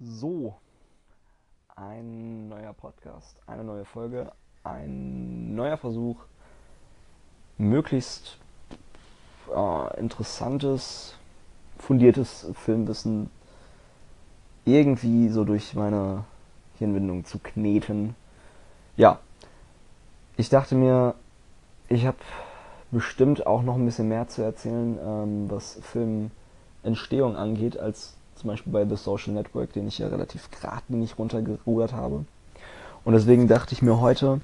So, 0.00 0.54
ein 1.74 2.48
neuer 2.48 2.72
Podcast, 2.72 3.40
eine 3.48 3.64
neue 3.64 3.84
Folge, 3.84 4.30
ein 4.62 5.56
neuer 5.56 5.76
Versuch, 5.76 6.18
möglichst 7.56 8.38
äh, 9.52 9.98
interessantes, 9.98 11.16
fundiertes 11.80 12.46
Filmwissen 12.54 13.28
irgendwie 14.64 15.30
so 15.30 15.42
durch 15.42 15.74
meine 15.74 16.22
Hirnwindung 16.78 17.24
zu 17.24 17.40
kneten. 17.40 18.14
Ja, 18.96 19.18
ich 20.36 20.48
dachte 20.48 20.76
mir, 20.76 21.16
ich 21.88 22.06
habe 22.06 22.18
bestimmt 22.92 23.48
auch 23.48 23.64
noch 23.64 23.74
ein 23.74 23.84
bisschen 23.84 24.08
mehr 24.08 24.28
zu 24.28 24.42
erzählen, 24.42 24.96
ähm, 25.02 25.50
was 25.50 25.80
Filmentstehung 25.82 27.34
angeht, 27.34 27.76
als 27.80 28.17
zum 28.38 28.48
Beispiel 28.48 28.72
bei 28.72 28.86
The 28.86 28.96
Social 28.96 29.34
Network, 29.34 29.72
den 29.72 29.88
ich 29.88 29.98
ja 29.98 30.08
relativ 30.08 30.50
geradlinig 30.50 31.18
runtergerudert 31.18 31.92
habe. 31.92 32.24
Und 33.04 33.12
deswegen 33.12 33.48
dachte 33.48 33.74
ich 33.74 33.82
mir 33.82 34.00
heute, 34.00 34.40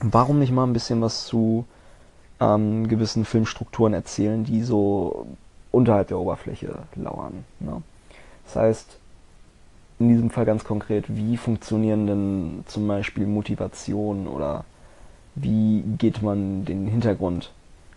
warum 0.00 0.38
nicht 0.38 0.52
mal 0.52 0.64
ein 0.64 0.72
bisschen 0.72 1.00
was 1.00 1.26
zu 1.26 1.64
ähm, 2.40 2.88
gewissen 2.88 3.24
Filmstrukturen 3.24 3.92
erzählen, 3.92 4.44
die 4.44 4.62
so 4.62 5.26
unterhalb 5.70 6.08
der 6.08 6.18
Oberfläche 6.18 6.78
lauern. 6.96 7.44
Ne? 7.60 7.82
Das 8.44 8.56
heißt, 8.56 8.98
in 9.98 10.08
diesem 10.08 10.30
Fall 10.30 10.46
ganz 10.46 10.64
konkret, 10.64 11.04
wie 11.08 11.36
funktionieren 11.36 12.06
denn 12.06 12.64
zum 12.66 12.88
Beispiel 12.88 13.26
Motivation 13.26 14.26
oder 14.26 14.64
wie 15.34 15.82
geht 15.98 16.22
man 16.22 16.64
den 16.64 16.86
Hintergrund 16.88 17.52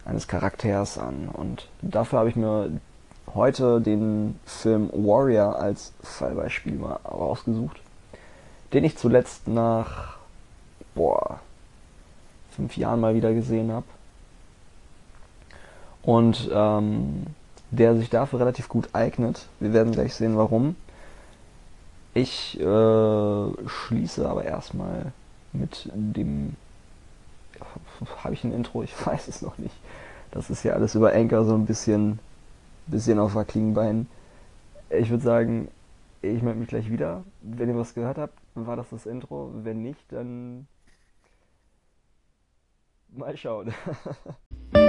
eines 0.05 0.27
Charakters 0.27 0.98
an? 0.98 1.30
Und 1.32 1.70
dafür 1.82 2.20
habe 2.20 2.30
ich 2.30 2.35
mir 2.35 2.70
heute 3.34 3.82
den 3.82 4.40
Film 4.45 4.90
Warrior 4.94 5.59
als 5.59 5.94
Fallbeispiel 6.02 6.73
mal 6.73 7.00
rausgesucht, 7.05 7.82
den 8.73 8.84
ich 8.84 8.98
zuletzt 8.98 9.48
nach 9.48 10.18
boah, 10.96 11.40
fünf 12.55 12.77
Jahren 12.77 12.99
mal 12.99 13.16
wieder 13.16 13.34
gesehen 13.34 13.71
habe. 13.71 13.85
Und 16.04 16.49
ähm, 16.54 17.27
der 17.71 17.96
sich 17.96 18.10
dafür 18.10 18.40
relativ 18.40 18.70
gut 18.70 18.90
eignet. 18.94 19.48
Wir 19.60 19.74
werden 19.74 19.94
gleich 19.94 20.13
sehen, 20.13 20.38
warum. 20.38 20.76
Ich 22.13 22.60
äh, 22.60 23.68
schließe 23.68 24.27
aber 24.29 24.46
erstmal 24.46 25.12
mit 25.54 25.90
dem. 25.94 26.55
Habe 28.24 28.34
ich 28.34 28.44
ein 28.44 28.54
Intro? 28.54 28.84
Ich 28.84 28.94
weiß 29.05 29.27
es 29.27 29.41
noch 29.41 29.57
nicht. 29.57 29.74
Das 30.32 30.49
ist 30.49 30.63
ja 30.63 30.74
alles 30.74 30.96
über 30.96 31.13
Anchor 31.13 31.46
so 31.46 31.55
ein 31.55 31.66
bisschen 31.66 32.20
bisschen 32.87 33.20
auf 33.20 33.34
Beinen. 33.73 34.07
Ich 34.89 35.09
würde 35.09 35.23
sagen, 35.23 35.70
ich 36.21 36.41
melde 36.41 36.59
mich 36.59 36.70
gleich 36.70 36.89
wieder. 36.89 37.23
Wenn 37.41 37.70
ihr 37.70 37.77
was 37.77 37.93
gehört 37.93 38.17
habt, 38.17 38.37
war 38.55 38.76
das 38.76 38.89
das 38.89 39.05
Intro. 39.05 39.51
Wenn 39.53 39.81
nicht, 39.81 40.12
dann 40.12 40.67
mal 43.09 43.35
schauen. 43.37 43.73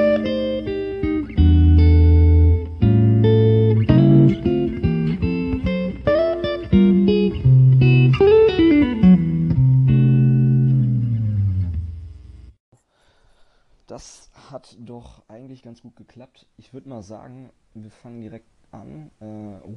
hat 14.75 14.89
doch 14.89 15.23
eigentlich 15.29 15.63
ganz 15.63 15.83
gut 15.83 15.97
geklappt. 15.97 16.47
Ich 16.57 16.73
würde 16.73 16.89
mal 16.89 17.03
sagen, 17.03 17.51
wir 17.75 17.91
fangen 17.91 18.21
direkt 18.21 18.47
an. 18.73 19.11
Äh, 19.21 19.25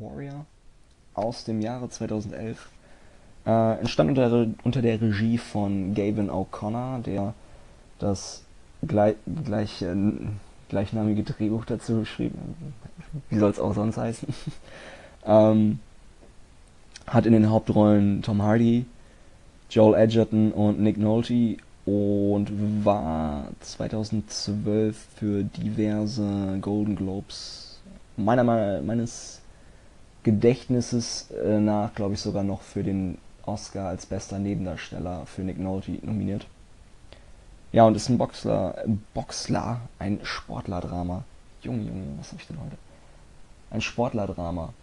Warrior 0.02 0.46
aus 1.14 1.44
dem 1.44 1.62
Jahre 1.62 1.90
2011. 1.90 2.70
Äh, 3.46 3.80
entstand 3.80 4.10
unter, 4.10 4.48
unter 4.64 4.82
der 4.82 5.02
Regie 5.02 5.38
von 5.38 5.94
Gavin 5.94 6.30
O'Connor, 6.30 7.02
der 7.02 7.34
das 8.00 8.44
gleich, 8.86 9.16
gleich, 9.46 9.82
äh, 9.82 9.96
gleichnamige 10.70 11.24
Drehbuch 11.24 11.66
dazu 11.66 12.00
geschrieben 12.00 12.56
Wie 13.30 13.38
soll 13.38 13.52
es 13.52 13.60
auch 13.60 13.74
sonst 13.74 13.98
heißen? 13.98 14.28
ähm, 15.26 15.80
hat 17.06 17.26
in 17.26 17.34
den 17.34 17.50
Hauptrollen 17.50 18.22
Tom 18.22 18.42
Hardy, 18.42 18.86
Joel 19.70 19.96
Edgerton 19.96 20.52
und 20.52 20.80
Nick 20.80 20.98
Nolte 20.98 21.58
und 21.88 22.84
war 22.84 23.46
2012 23.62 24.98
für 25.16 25.44
diverse 25.44 26.58
Golden 26.60 26.98
Globes 26.98 27.80
meiner 28.18 28.44
meines 28.44 29.40
Gedächtnisses 30.24 31.32
äh, 31.32 31.62
nach, 31.62 31.96
glaube 31.96 32.16
ich, 32.16 32.20
sogar 32.20 32.44
noch 32.44 32.62
für 32.62 32.84
den 32.84 33.18
Oscar 33.46 33.88
als 33.88 34.06
bester 34.06 34.38
Nebendarsteller 34.38 35.26
für 35.28 35.44
Nick 35.44 35.60
Nolte 35.60 35.92
nominiert. 36.06 36.46
Ja, 37.72 37.86
und 37.86 37.96
ist 37.96 38.10
ein 38.10 38.18
Boxler, 38.18 38.84
Boxler, 39.14 39.80
ein 39.98 40.20
Sportlerdrama. 40.24 41.24
Junge, 41.62 41.84
Junge, 41.84 42.18
was 42.18 42.32
habe 42.34 42.42
ich 42.42 42.48
denn 42.48 42.60
heute? 42.60 42.78
Ein 43.72 43.80
Sportlerdrama, 43.82 44.74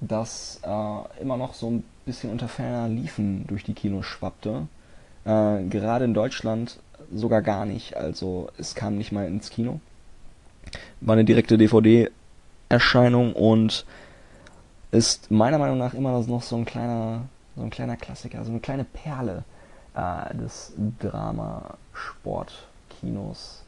das 0.00 0.60
äh, 0.62 1.20
immer 1.20 1.36
noch 1.36 1.52
so 1.52 1.68
ein 1.68 1.84
bisschen 2.06 2.30
unter 2.30 2.48
ferner 2.48 2.88
Liefen 2.88 3.46
durch 3.46 3.64
die 3.64 3.74
Kinos 3.74 4.06
schwappte 4.06 4.66
äh, 5.28 5.62
gerade 5.64 6.04
in 6.04 6.14
Deutschland 6.14 6.78
sogar 7.14 7.42
gar 7.42 7.66
nicht. 7.66 7.96
Also 7.96 8.48
es 8.58 8.74
kam 8.74 8.96
nicht 8.96 9.12
mal 9.12 9.26
ins 9.26 9.50
Kino. 9.50 9.78
War 11.00 11.12
eine 11.14 11.24
direkte 11.24 11.56
DVD-Erscheinung 11.58 13.34
und 13.34 13.86
ist 14.90 15.30
meiner 15.30 15.58
Meinung 15.58 15.78
nach 15.78 15.94
immer 15.94 16.20
noch 16.20 16.42
so 16.42 16.56
ein 16.56 16.64
kleiner, 16.64 17.20
so 17.56 17.62
ein 17.62 17.70
kleiner 17.70 17.96
Klassiker, 17.96 18.44
so 18.44 18.50
eine 18.50 18.58
kleine 18.60 18.84
Perle 18.84 19.44
äh, 19.94 20.34
des 20.34 20.72
Drama-Sport-Kinos. 21.00 23.62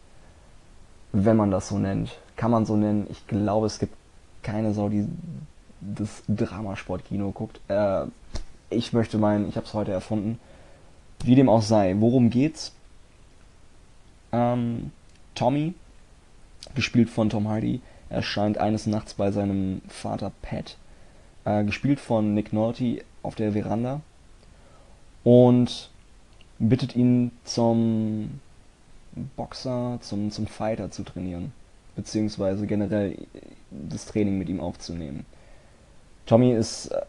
Wenn 1.13 1.37
man 1.37 1.51
das 1.51 1.69
so 1.69 1.79
nennt. 1.79 2.17
Kann 2.37 2.51
man 2.51 2.65
so 2.65 2.77
nennen. 2.77 3.07
Ich 3.11 3.27
glaube, 3.27 3.67
es 3.67 3.79
gibt 3.79 3.95
keine 4.43 4.73
Sau, 4.73 4.89
die 4.89 5.07
das 5.81 6.23
Dramasportkino 6.29 7.33
guckt. 7.33 7.61
Äh, 7.69 8.05
ich 8.71 8.93
möchte 8.93 9.19
meinen, 9.19 9.49
ich 9.49 9.57
habe 9.57 9.67
es 9.67 9.75
heute 9.75 9.93
erfunden. 9.93 10.39
Wie 11.25 11.35
dem 11.35 11.49
auch 11.49 11.63
sei, 11.63 11.97
worum 11.99 12.31
geht's? 12.31 12.73
Ähm, 14.33 14.93
Tommy, 15.35 15.75
gespielt 16.75 17.11
von 17.11 17.29
Tom 17.29 17.49
Hardy, 17.49 17.81
erscheint 18.09 18.59
eines 18.59 18.87
Nachts 18.87 19.15
bei 19.15 19.31
seinem 19.31 19.83
Vater 19.89 20.33
Pat, 20.43 20.77
äh, 21.45 21.65
gespielt 21.65 22.01
von 22.01 22.35
Nick 22.35 22.53
Nolte, 22.53 23.03
auf 23.23 23.35
der 23.35 23.53
Veranda 23.53 24.01
und 25.25 25.91
bittet 26.59 26.97
ihn 26.97 27.33
zum 27.45 28.41
Boxer, 29.37 29.99
zum, 30.01 30.31
zum 30.31 30.47
Fighter 30.47 30.91
zu 30.91 31.03
trainieren, 31.03 31.53
beziehungsweise 31.97 32.67
generell 32.67 33.17
das 33.71 34.07
Training 34.07 34.39
mit 34.39 34.49
ihm 34.49 34.61
aufzunehmen. 34.61 35.27
Tommy 36.27 36.53
ist 36.53 36.87
äh, 36.87 37.03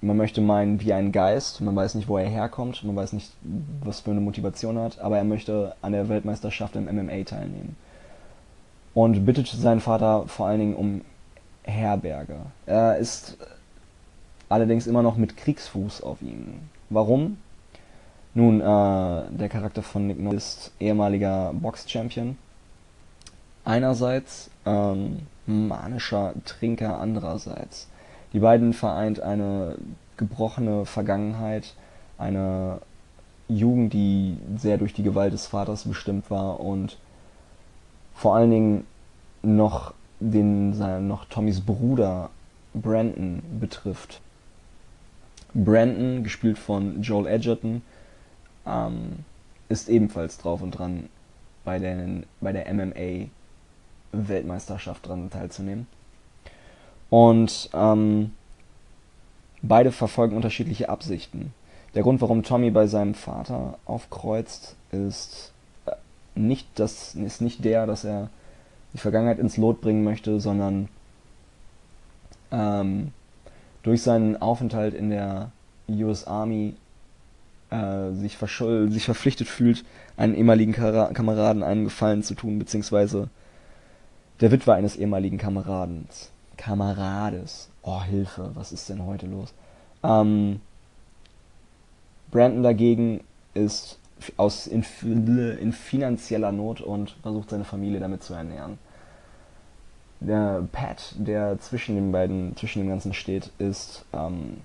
man 0.00 0.16
möchte 0.16 0.40
meinen, 0.40 0.80
wie 0.80 0.92
ein 0.92 1.12
Geist, 1.12 1.60
man 1.60 1.74
weiß 1.74 1.94
nicht, 1.94 2.08
wo 2.08 2.18
er 2.18 2.28
herkommt, 2.28 2.84
man 2.84 2.96
weiß 2.96 3.12
nicht, 3.12 3.32
was 3.82 4.00
für 4.00 4.10
eine 4.10 4.20
Motivation 4.20 4.76
er 4.76 4.84
hat, 4.84 4.98
aber 4.98 5.16
er 5.16 5.24
möchte 5.24 5.74
an 5.82 5.92
der 5.92 6.08
Weltmeisterschaft 6.08 6.76
im 6.76 6.84
MMA 6.84 7.24
teilnehmen. 7.24 7.76
Und 8.94 9.24
bittet 9.26 9.48
seinen 9.48 9.80
Vater 9.80 10.26
vor 10.26 10.46
allen 10.46 10.60
Dingen 10.60 10.74
um 10.74 11.02
Herberge. 11.64 12.36
Er 12.66 12.96
ist 12.96 13.36
allerdings 14.48 14.86
immer 14.86 15.02
noch 15.02 15.16
mit 15.16 15.36
Kriegsfuß 15.36 16.02
auf 16.02 16.22
ihm. 16.22 16.60
Warum? 16.88 17.38
Nun, 18.34 18.60
äh, 18.60 18.64
der 18.64 19.48
Charakter 19.48 19.82
von 19.82 20.06
Nick 20.06 20.20
Nolte 20.20 20.36
ist 20.36 20.72
ehemaliger 20.78 21.52
Box-Champion. 21.54 22.36
Einerseits 23.64 24.50
ähm, 24.64 25.20
manischer 25.46 26.34
Trinker 26.44 27.00
andererseits. 27.00 27.88
Die 28.36 28.40
beiden 28.40 28.72
vereint 28.74 29.20
eine 29.20 29.76
gebrochene 30.18 30.84
Vergangenheit, 30.84 31.72
eine 32.18 32.82
Jugend, 33.48 33.94
die 33.94 34.36
sehr 34.58 34.76
durch 34.76 34.92
die 34.92 35.02
Gewalt 35.02 35.32
des 35.32 35.46
Vaters 35.46 35.84
bestimmt 35.84 36.30
war 36.30 36.60
und 36.60 36.98
vor 38.14 38.36
allen 38.36 38.50
Dingen 38.50 38.86
noch 39.40 39.94
den 40.20 40.76
noch 41.08 41.24
Tommys 41.24 41.62
Bruder 41.62 42.28
Brandon 42.74 43.42
betrifft. 43.58 44.20
Brandon, 45.54 46.22
gespielt 46.22 46.58
von 46.58 47.00
Joel 47.00 47.28
Edgerton, 47.28 47.80
ähm, 48.66 49.24
ist 49.70 49.88
ebenfalls 49.88 50.36
drauf 50.36 50.60
und 50.60 50.72
dran, 50.72 51.08
bei, 51.64 51.78
den, 51.78 52.26
bei 52.42 52.52
der 52.52 52.70
MMA-Weltmeisterschaft 52.70 55.08
dran 55.08 55.30
teilzunehmen. 55.30 55.86
Und 57.10 57.70
ähm, 57.72 58.32
beide 59.62 59.92
verfolgen 59.92 60.36
unterschiedliche 60.36 60.88
Absichten. 60.88 61.52
Der 61.94 62.02
Grund, 62.02 62.20
warum 62.20 62.42
Tommy 62.42 62.70
bei 62.70 62.86
seinem 62.86 63.14
Vater 63.14 63.78
aufkreuzt, 63.84 64.76
ist 64.92 65.52
äh, 65.86 65.92
nicht, 66.34 66.66
das, 66.74 67.14
ist 67.14 67.40
nicht 67.40 67.64
der, 67.64 67.86
dass 67.86 68.04
er 68.04 68.28
die 68.92 68.98
Vergangenheit 68.98 69.38
ins 69.38 69.56
Lot 69.56 69.80
bringen 69.80 70.04
möchte, 70.04 70.40
sondern 70.40 70.88
ähm, 72.50 73.12
durch 73.82 74.02
seinen 74.02 74.40
Aufenthalt 74.40 74.94
in 74.94 75.10
der 75.10 75.52
US 75.88 76.26
Army 76.26 76.74
äh, 77.70 78.12
sich, 78.12 78.36
sich 78.36 79.04
verpflichtet 79.04 79.48
fühlt, 79.48 79.84
einen 80.16 80.34
ehemaligen 80.34 80.72
Kara 80.72 81.12
Kameraden 81.12 81.62
einen 81.62 81.84
Gefallen 81.84 82.22
zu 82.22 82.34
tun, 82.34 82.58
beziehungsweise 82.58 83.28
der 84.40 84.50
Witwe 84.50 84.74
eines 84.74 84.96
ehemaligen 84.96 85.38
Kameradens. 85.38 86.30
Kamerades. 86.56 87.68
Oh, 87.82 88.02
Hilfe, 88.02 88.50
was 88.54 88.72
ist 88.72 88.88
denn 88.88 89.04
heute 89.04 89.26
los? 89.26 89.52
Ähm, 90.02 90.60
Brandon 92.30 92.62
dagegen 92.62 93.20
ist 93.54 93.98
aus 94.36 94.66
in, 94.66 94.84
in 95.02 95.72
finanzieller 95.72 96.52
Not 96.52 96.80
und 96.80 97.16
versucht 97.22 97.50
seine 97.50 97.64
Familie 97.64 98.00
damit 98.00 98.22
zu 98.22 98.34
ernähren. 98.34 98.78
Der 100.20 100.66
Pat, 100.72 101.14
der 101.18 101.58
zwischen 101.60 101.94
den 101.94 102.10
beiden, 102.10 102.56
zwischen 102.56 102.80
dem 102.80 102.88
Ganzen 102.88 103.12
steht, 103.12 103.50
ist 103.58 104.04
ähm, 104.14 104.58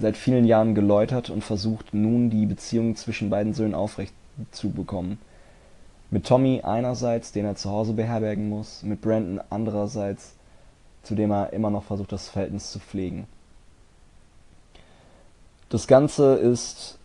seit 0.00 0.16
vielen 0.16 0.44
Jahren 0.44 0.74
geläutert 0.74 1.30
und 1.30 1.42
versucht 1.42 1.94
nun 1.94 2.28
die 2.28 2.46
Beziehung 2.46 2.94
zwischen 2.96 3.30
beiden 3.30 3.54
Söhnen 3.54 3.74
aufrecht 3.74 4.12
zu 4.50 4.70
bekommen. 4.70 5.18
Mit 6.10 6.26
Tommy 6.26 6.60
einerseits, 6.62 7.32
den 7.32 7.46
er 7.46 7.56
zu 7.56 7.70
Hause 7.70 7.94
beherbergen 7.94 8.48
muss, 8.48 8.82
mit 8.82 9.00
Brandon 9.00 9.40
andererseits, 9.48 10.34
zu 11.04 11.14
dem 11.14 11.30
er 11.30 11.52
immer 11.52 11.70
noch 11.70 11.84
versucht, 11.84 12.12
das 12.12 12.28
Verhältnis 12.28 12.72
zu 12.72 12.78
pflegen. 12.78 13.26
Das 15.68 15.86
Ganze 15.86 16.34
ist, 16.34 16.98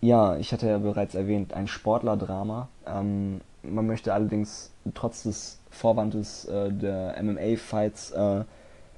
ja, 0.00 0.36
ich 0.36 0.52
hatte 0.52 0.68
ja 0.68 0.78
bereits 0.78 1.14
erwähnt, 1.14 1.52
ein 1.52 1.68
Sportlerdrama. 1.68 2.68
Ähm, 2.86 3.40
man 3.62 3.86
möchte 3.86 4.14
allerdings 4.14 4.70
trotz 4.94 5.24
des 5.24 5.58
Vorwandes 5.70 6.46
äh, 6.46 6.72
der 6.72 7.16
MMA-Fights 7.22 8.12
äh, 8.12 8.44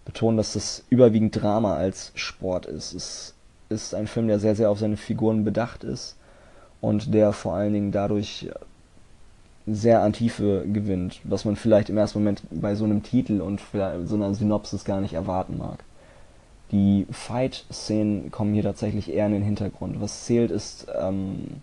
betonen, 0.05 0.37
dass 0.37 0.55
das 0.55 0.85
überwiegend 0.89 1.41
Drama 1.41 1.75
als 1.75 2.13
Sport 2.15 2.67
ist. 2.67 2.95
Es 2.95 3.35
ist 3.69 3.95
ein 3.95 4.07
Film, 4.07 4.29
der 4.29 4.39
sehr, 4.39 4.55
sehr 4.55 4.71
auf 4.71 4.79
seine 4.79 4.97
Figuren 4.97 5.45
bedacht 5.45 5.85
ist 5.85 6.17
und 6.81 7.13
der 7.13 7.33
vor 7.33 7.55
allen 7.55 7.73
Dingen 7.73 7.93
dadurch 7.93 8.51
sehr 9.71 10.03
an 10.03 10.13
Tiefe 10.13 10.65
gewinnt, 10.67 11.21
was 11.25 11.45
man 11.45 11.57
vielleicht 11.57 11.91
im 11.91 11.99
ersten 11.99 12.19
Moment 12.19 12.43
bei 12.51 12.75
so 12.75 12.85
einem 12.85 13.03
Titel 13.03 13.41
und 13.41 13.61
so 13.73 14.15
einer 14.15 14.35
Synopsis 14.35 14.85
gar 14.85 15.01
nicht 15.01 15.15
erwarten 15.15 15.59
mag. 15.59 15.85
Die 16.71 17.07
Fight-Szenen 17.11 18.31
kommen 18.31 18.55
hier 18.55 18.63
tatsächlich 18.63 19.13
eher 19.13 19.27
in 19.27 19.33
den 19.33 19.43
Hintergrund. 19.43 20.01
Was 20.01 20.27
zählt, 20.27 20.51
ist 20.51 20.87
ähm, 21.01 21.63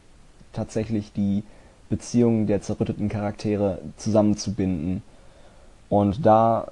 tatsächlich 0.52 1.12
die 1.14 1.44
Beziehungen 1.90 2.48
der 2.48 2.62
zerrütteten 2.62 3.10
Charaktere 3.10 3.80
zusammenzubinden. 3.98 5.04
Und 5.90 6.26
da 6.26 6.72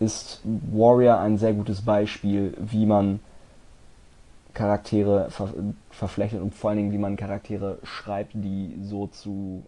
ist 0.00 0.40
Warrior 0.72 1.18
ein 1.18 1.38
sehr 1.38 1.52
gutes 1.52 1.82
Beispiel, 1.82 2.54
wie 2.58 2.86
man 2.86 3.20
Charaktere 4.54 5.30
ver 5.30 5.52
verflechtet 5.90 6.40
und 6.40 6.54
vor 6.54 6.70
allen 6.70 6.78
Dingen, 6.78 6.92
wie 6.92 6.98
man 6.98 7.16
Charaktere 7.16 7.78
schreibt, 7.84 8.32
die 8.34 8.76
so 8.82 9.06
zu 9.06 9.64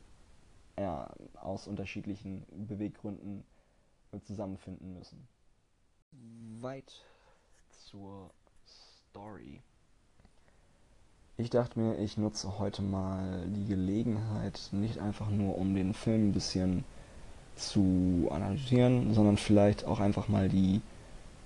ja, 0.80 1.10
aus 1.40 1.66
unterschiedlichen 1.66 2.44
Beweggründen 2.50 3.44
zusammenfinden 4.24 4.94
müssen. 4.94 5.28
Weit 6.60 7.04
zur 7.70 8.30
Story. 9.10 9.60
Ich 11.36 11.50
dachte 11.50 11.78
mir, 11.78 11.98
ich 11.98 12.16
nutze 12.16 12.58
heute 12.58 12.82
mal 12.82 13.46
die 13.46 13.66
Gelegenheit, 13.66 14.68
nicht 14.72 14.98
einfach 14.98 15.30
nur 15.30 15.56
um 15.56 15.74
den 15.74 15.94
Film 15.94 16.28
ein 16.28 16.32
bisschen 16.32 16.84
zu 17.56 18.28
analysieren, 18.30 19.14
sondern 19.14 19.36
vielleicht 19.36 19.84
auch 19.84 20.00
einfach 20.00 20.28
mal 20.28 20.48
die 20.48 20.80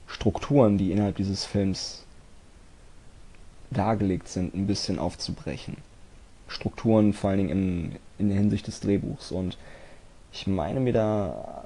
Strukturen, 0.07 0.79
die 0.79 0.93
innerhalb 0.93 1.17
dieses 1.17 1.45
Films 1.45 2.05
dargelegt 3.71 4.29
sind, 4.29 4.55
ein 4.55 4.67
bisschen 4.67 4.99
aufzubrechen. 4.99 5.77
Strukturen 6.49 7.13
vor 7.13 7.31
allen 7.31 7.39
Dingen 7.39 7.51
in, 7.51 7.93
in 8.19 8.29
der 8.29 8.39
Hinsicht 8.39 8.67
des 8.67 8.81
Drehbuchs. 8.81 9.33
Und 9.33 9.57
ich 10.33 10.47
meine 10.47 10.81
mir 10.81 10.93
da 10.93 11.65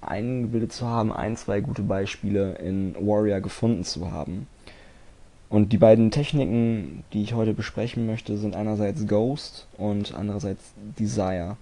eingebildet 0.00 0.72
zu 0.72 0.86
haben, 0.86 1.12
ein, 1.12 1.36
zwei 1.36 1.60
gute 1.60 1.82
Beispiele 1.82 2.54
in 2.54 2.94
Warrior 2.94 3.40
gefunden 3.40 3.84
zu 3.84 4.12
haben. 4.12 4.46
Und 5.48 5.72
die 5.72 5.78
beiden 5.78 6.10
Techniken, 6.10 7.04
die 7.12 7.22
ich 7.22 7.34
heute 7.34 7.52
besprechen 7.52 8.06
möchte, 8.06 8.38
sind 8.38 8.56
einerseits 8.56 9.06
Ghost 9.06 9.66
und 9.76 10.14
andererseits 10.14 10.72
Desire. 10.98 11.56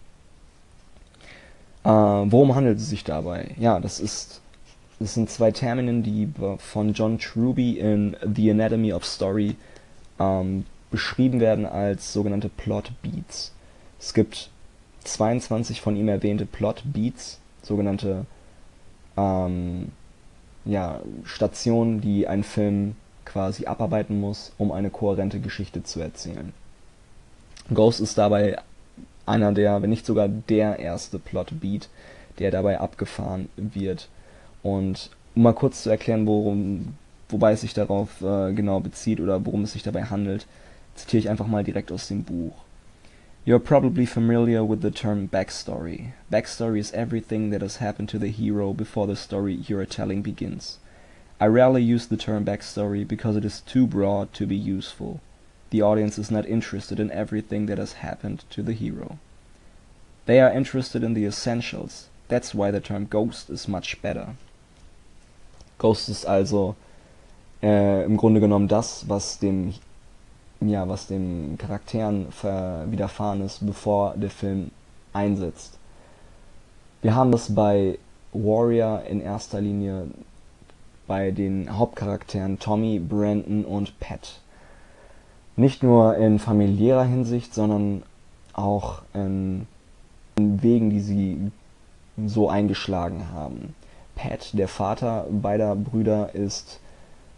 Äh, 1.82 1.88
worum 1.88 2.54
handelt 2.54 2.78
es 2.78 2.88
sich 2.88 3.04
dabei? 3.04 3.54
Ja, 3.58 3.80
das 3.80 4.00
ist 4.00 4.40
das 5.00 5.14
sind 5.14 5.30
zwei 5.30 5.50
Terminen, 5.50 6.02
die 6.02 6.28
von 6.58 6.92
John 6.92 7.18
Truby 7.18 7.78
in 7.78 8.16
The 8.22 8.50
Anatomy 8.50 8.92
of 8.92 9.06
Story 9.06 9.56
ähm, 10.18 10.66
beschrieben 10.90 11.40
werden 11.40 11.66
als 11.66 12.12
sogenannte 12.12 12.48
Plot 12.48 12.92
Beats. 13.02 13.52
Es 13.98 14.14
gibt 14.14 14.50
22 15.04 15.80
von 15.80 15.96
ihm 15.96 16.08
erwähnte 16.08 16.46
Plot 16.46 16.82
Beats, 16.84 17.38
sogenannte 17.62 18.26
ähm, 19.16 19.92
ja, 20.64 21.00
Stationen, 21.24 22.00
die 22.00 22.26
ein 22.26 22.42
Film 22.42 22.96
quasi 23.24 23.66
abarbeiten 23.66 24.20
muss, 24.20 24.52
um 24.58 24.72
eine 24.72 24.90
kohärente 24.90 25.40
Geschichte 25.40 25.82
zu 25.82 26.00
erzählen. 26.00 26.52
Ghost 27.72 28.00
ist 28.00 28.18
dabei 28.18 28.58
einer 29.26 29.52
der, 29.52 29.80
wenn 29.82 29.90
nicht 29.90 30.06
sogar 30.06 30.28
der 30.28 30.78
erste 30.78 31.18
Plot-Beat, 31.18 31.88
der 32.38 32.50
dabei 32.50 32.80
abgefahren 32.80 33.48
wird. 33.56 34.08
Und 34.62 35.10
um 35.34 35.42
mal 35.42 35.52
kurz 35.52 35.84
zu 35.84 35.90
erklären, 35.90 36.26
worum, 36.26 36.94
wobei 37.28 37.52
es 37.52 37.60
sich 37.60 37.74
darauf 37.74 38.20
äh, 38.22 38.52
genau 38.52 38.80
bezieht 38.80 39.20
oder 39.20 39.44
worum 39.46 39.62
es 39.62 39.72
sich 39.72 39.82
dabei 39.82 40.04
handelt, 40.04 40.46
zitiere 40.96 41.20
ich 41.20 41.28
einfach 41.30 41.46
mal 41.46 41.64
direkt 41.64 41.92
aus 41.92 42.08
dem 42.08 42.24
Buch. 42.24 42.54
You're 43.46 43.58
probably 43.58 44.04
familiar 44.04 44.62
with 44.62 44.82
the 44.82 44.90
term 44.90 45.26
backstory. 45.26 46.12
Backstory 46.30 46.78
is 46.78 46.92
everything 46.92 47.50
that 47.50 47.62
has 47.62 47.76
happened 47.76 48.08
to 48.10 48.18
the 48.18 48.30
hero 48.30 48.74
before 48.74 49.06
the 49.06 49.16
story 49.16 49.54
you're 49.54 49.86
telling 49.86 50.22
begins. 50.22 50.78
I 51.40 51.46
rarely 51.46 51.82
use 51.82 52.06
the 52.06 52.18
term 52.18 52.44
backstory 52.44 53.08
because 53.08 53.36
it 53.36 53.46
is 53.46 53.62
too 53.62 53.86
broad 53.86 54.34
to 54.34 54.46
be 54.46 54.56
useful. 54.56 55.20
The 55.70 55.80
audience 55.80 56.18
is 56.18 56.30
not 56.30 56.44
interested 56.46 57.00
in 57.00 57.10
everything 57.12 57.64
that 57.66 57.78
has 57.78 57.94
happened 57.94 58.44
to 58.50 58.62
the 58.62 58.74
hero. 58.74 59.18
They 60.26 60.38
are 60.40 60.52
interested 60.52 61.02
in 61.02 61.14
the 61.14 61.24
essentials. 61.24 62.08
That's 62.28 62.54
why 62.54 62.70
the 62.70 62.80
term 62.80 63.06
Ghost 63.06 63.48
is 63.48 63.66
much 63.66 64.02
better. 64.02 64.36
Ghost 65.78 66.10
ist 66.10 66.26
also 66.26 66.76
äh, 67.62 68.04
im 68.04 68.18
Grunde 68.18 68.40
genommen 68.40 68.68
das, 68.68 69.08
was 69.08 69.38
dem 69.38 69.72
ja, 70.60 70.88
was 70.88 71.06
den 71.06 71.56
Charakteren 71.58 72.26
widerfahren 72.86 73.42
ist, 73.42 73.64
bevor 73.66 74.14
der 74.16 74.30
Film 74.30 74.70
einsetzt. 75.12 75.78
Wir 77.02 77.14
haben 77.14 77.32
das 77.32 77.54
bei 77.54 77.98
Warrior 78.32 79.02
in 79.08 79.20
erster 79.20 79.60
Linie 79.60 80.08
bei 81.06 81.30
den 81.30 81.76
Hauptcharakteren 81.76 82.58
Tommy, 82.58 82.98
Brandon 83.00 83.64
und 83.64 83.98
Pat 83.98 84.40
nicht 85.60 85.82
nur 85.82 86.16
in 86.16 86.38
familiärer 86.38 87.04
Hinsicht, 87.04 87.54
sondern 87.54 88.02
auch 88.54 89.02
in, 89.14 89.66
Wegen, 90.36 90.88
die 90.88 91.00
sie 91.00 91.50
so 92.24 92.48
eingeschlagen 92.48 93.26
haben. 93.32 93.74
Pat, 94.14 94.50
der 94.54 94.68
Vater 94.68 95.26
beider 95.30 95.76
Brüder, 95.76 96.34
ist 96.34 96.80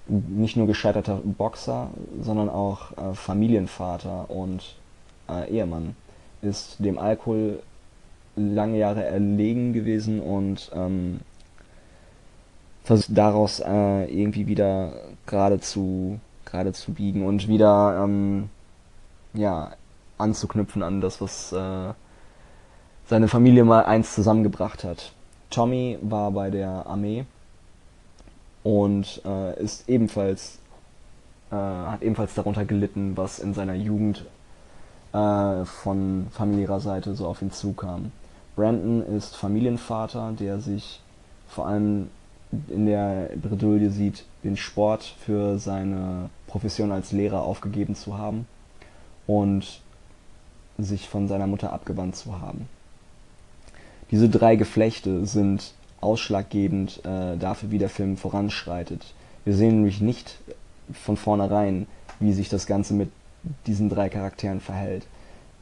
nicht 0.07 0.57
nur 0.57 0.67
gescheiterter 0.67 1.21
Boxer, 1.25 1.91
sondern 2.21 2.49
auch 2.49 2.93
äh, 2.93 3.15
Familienvater 3.15 4.31
und 4.31 4.77
äh, 5.29 5.51
Ehemann. 5.51 5.97
Ist 6.43 6.77
dem 6.79 6.99
Alkohol 6.99 7.61
lange 8.35 8.79
Jahre 8.79 9.05
erlegen 9.05 9.73
gewesen 9.73 10.21
und 10.21 10.71
ähm, 10.75 11.21
versucht 12.83 13.17
daraus 13.17 13.61
äh, 13.61 14.05
irgendwie 14.05 14.47
wieder 14.47 14.93
gerade 15.27 15.61
zu 15.61 16.19
gerade 16.45 16.73
zu 16.73 16.93
biegen 16.93 17.25
und 17.25 17.49
wieder 17.49 18.03
ähm, 18.05 18.51
ja, 19.35 19.73
anzuknüpfen 20.19 20.83
an 20.83 21.01
das, 21.01 21.21
was 21.21 21.53
äh, 21.53 21.95
seine 23.07 23.29
Familie 23.29 23.65
mal 23.65 23.85
einst 23.85 24.15
zusammengebracht 24.15 24.85
hat. 24.85 25.13
Tommy 25.51 25.99
war 26.03 26.31
bei 26.31 26.51
der 26.51 26.87
Armee 26.87 27.25
und 28.62 29.23
äh, 29.25 29.61
ist 29.62 29.88
ebenfalls 29.88 30.59
äh, 31.50 31.54
hat 31.54 32.02
ebenfalls 32.02 32.35
darunter 32.35 32.64
gelitten, 32.64 33.16
was 33.16 33.38
in 33.38 33.54
seiner 33.54 33.75
Jugend 33.75 34.25
äh, 35.12 35.64
von 35.64 36.28
familiärer 36.31 36.81
Seite 36.81 37.14
so 37.14 37.26
auf 37.26 37.42
ihn 37.42 37.52
zukam. 37.52 38.11
Brandon 38.57 39.02
ist 39.02 39.37
Familienvater, 39.37 40.33
der 40.38 40.61
sich 40.61 41.00
vor 41.49 41.66
allem 41.66 42.09
in 42.69 42.87
der 42.87 43.31
Bredouille 43.37 43.90
sieht, 43.90 44.25
den 44.45 44.57
Sport 44.57 45.02
für 45.02 45.59
seine 45.59 46.31
Profession 46.47 46.92
als 46.92 47.12
Lehrer 47.12 47.42
aufgegeben 47.42 47.95
zu 47.95 48.19
haben 48.19 48.47
und 49.26 49.81
sich 50.78 51.09
von 51.09 51.28
seiner 51.28 51.47
Mutter 51.47 51.73
abgewandt 51.73 52.16
zu 52.16 52.40
haben. 52.40 52.69
Diese 54.11 54.28
drei 54.28 54.57
Geflechte 54.57 55.25
sind 55.25 55.73
ausschlaggebend 56.03 57.01
äh, 57.05 57.37
dafür, 57.39 57.71
wie 57.71 57.79
der 57.79 57.89
Film 57.89 58.17
voranschreitet. 58.17 59.15
Wir 59.45 59.55
sehen 59.55 59.77
nämlich 59.77 60.01
nicht 60.01 60.39
von 60.93 61.17
vornherein, 61.17 61.87
wie 62.21 62.33
sich 62.33 62.49
das 62.49 62.67
Ganze 62.67 62.95
mit 62.95 63.11
diesen 63.67 63.89
drei 63.89 64.09
Charakteren 64.09 64.61
verhält. 64.61 65.07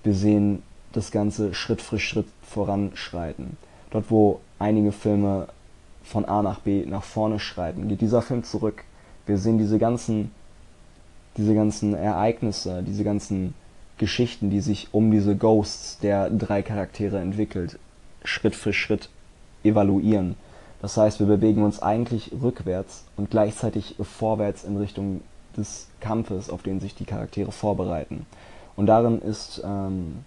Wir 0.03 0.15
sehen 0.15 0.63
das 0.93 1.11
Ganze 1.11 1.55
Schritt 1.55 1.81
für 1.81 1.99
Schritt 1.99 2.27
voranschreiten. 2.43 3.57
Dort, 3.91 4.11
wo 4.11 4.41
einige 4.59 4.93
Filme 4.93 5.49
von 6.03 6.25
A 6.25 6.43
nach 6.43 6.61
B 6.61 6.85
nach 6.87 7.05
vorne 7.05 7.39
schreiten, 7.39 7.89
geht 7.89 8.01
dieser 8.01 8.23
Film 8.23 8.43
zurück. 8.43 8.85
Wir 9.27 9.39
sehen 9.39 9.59
diese 9.59 9.79
ganzen, 9.79 10.31
diese 11.37 11.55
ganzen 11.55 11.95
Ereignisse, 11.95 12.83
diese 12.83 13.05
ganzen 13.05 13.55
Geschichten, 13.99 14.51
die 14.51 14.61
sich 14.61 14.89
um 14.93 15.11
diese 15.11 15.37
Ghosts 15.37 15.99
der 15.99 16.31
drei 16.31 16.63
Charaktere 16.63 17.19
entwickelt, 17.19 17.79
Schritt 18.25 18.57
für 18.57 18.73
Schritt 18.73 19.11
evaluieren. 19.65 20.37
Das 20.83 20.97
heißt, 20.97 21.21
wir 21.21 21.27
bewegen 21.27 21.63
uns 21.63 21.83
eigentlich 21.83 22.33
rückwärts 22.41 23.05
und 23.17 23.31
gleichzeitig 23.31 23.97
vorwärts 24.01 24.65
in 24.65 24.77
Richtung 24.77 25.21
des 25.57 25.89
Kampfes, 26.01 26.49
auf 26.49 26.63
den 26.63 26.81
sich 26.81 26.95
die 26.95 27.05
Charaktere 27.05 27.53
vorbereiten. 27.53 28.27
Und 28.77 28.87
darin 28.87 29.21
ist 29.21 29.61
ähm, 29.65 30.25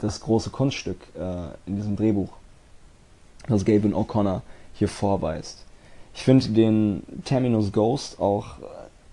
das 0.00 0.20
große 0.20 0.50
Kunststück 0.50 0.98
äh, 1.18 1.48
in 1.66 1.76
diesem 1.76 1.96
Drehbuch, 1.96 2.30
das 3.48 3.64
Gavin 3.64 3.94
O'Connor 3.94 4.42
hier 4.74 4.88
vorweist. 4.88 5.64
Ich 6.14 6.22
finde 6.22 6.48
den 6.48 7.02
Terminus 7.24 7.72
Ghost 7.72 8.20
auch 8.20 8.58
äh, 8.58 8.62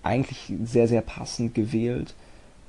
eigentlich 0.03 0.51
sehr, 0.63 0.87
sehr 0.87 1.01
passend 1.01 1.53
gewählt, 1.53 2.13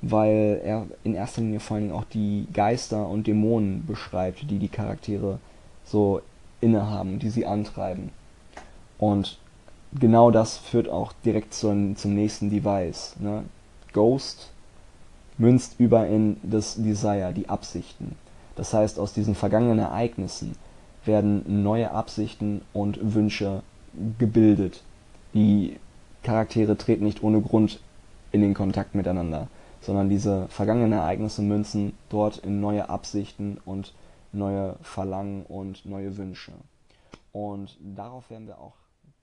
weil 0.03 0.61
er 0.65 0.87
in 1.03 1.15
erster 1.15 1.41
Linie 1.41 1.61
vor 1.61 1.77
allen 1.77 1.89
Dingen 1.89 1.99
auch 1.99 2.05
die 2.05 2.47
Geister 2.53 3.09
und 3.09 3.27
Dämonen 3.27 3.85
beschreibt, 3.87 4.49
die 4.49 4.59
die 4.59 4.69
Charaktere 4.69 5.39
so 5.85 6.21
innehaben, 6.61 7.19
die 7.19 7.31
sie 7.31 7.47
antreiben. 7.47 8.11
Und 8.99 9.39
genau 9.99 10.31
das 10.31 10.57
führt 10.57 10.89
auch 10.89 11.13
direkt 11.25 11.55
zum, 11.55 11.97
zum 11.97 12.15
nächsten 12.15 12.51
Device. 12.51 13.17
Ne? 13.21 13.45
Ghost 13.93 14.51
münzt 15.39 15.77
über 15.79 16.07
in 16.07 16.37
das 16.43 16.75
Desire, 16.77 17.33
die 17.33 17.49
Absichten. 17.49 18.17
Das 18.57 18.75
heißt, 18.75 18.99
aus 18.99 19.13
diesen 19.13 19.35
vergangenen 19.37 19.79
Ereignissen 19.79 20.57
werden 21.05 21.63
neue 21.63 21.93
Absichten 21.93 22.63
und 22.73 23.15
Wünsche 23.15 23.63
gebildet. 24.19 24.83
Die 25.33 25.77
Charaktere 26.25 26.77
treten 26.77 27.05
nicht 27.05 27.23
ohne 27.23 27.41
Grund 27.41 27.81
in 28.33 28.41
den 28.41 28.55
Kontakt 28.55 28.95
miteinander, 28.95 29.47
sondern 29.81 30.09
diese 30.09 30.49
vergangenen 30.49 30.93
Ereignisse 30.93 31.41
münzen 31.41 31.95
dort 32.11 32.39
in 32.39 32.61
neue 32.61 32.89
Absichten 32.89 33.59
und 33.65 33.93
neue 34.39 34.79
Verlangen 34.81 35.45
und 35.45 35.85
neue 35.85 36.17
Wünsche. 36.17 36.53
Und 37.33 37.77
darauf 37.81 38.31
werden 38.31 38.47
wir 38.47 38.59
auch 38.59 38.77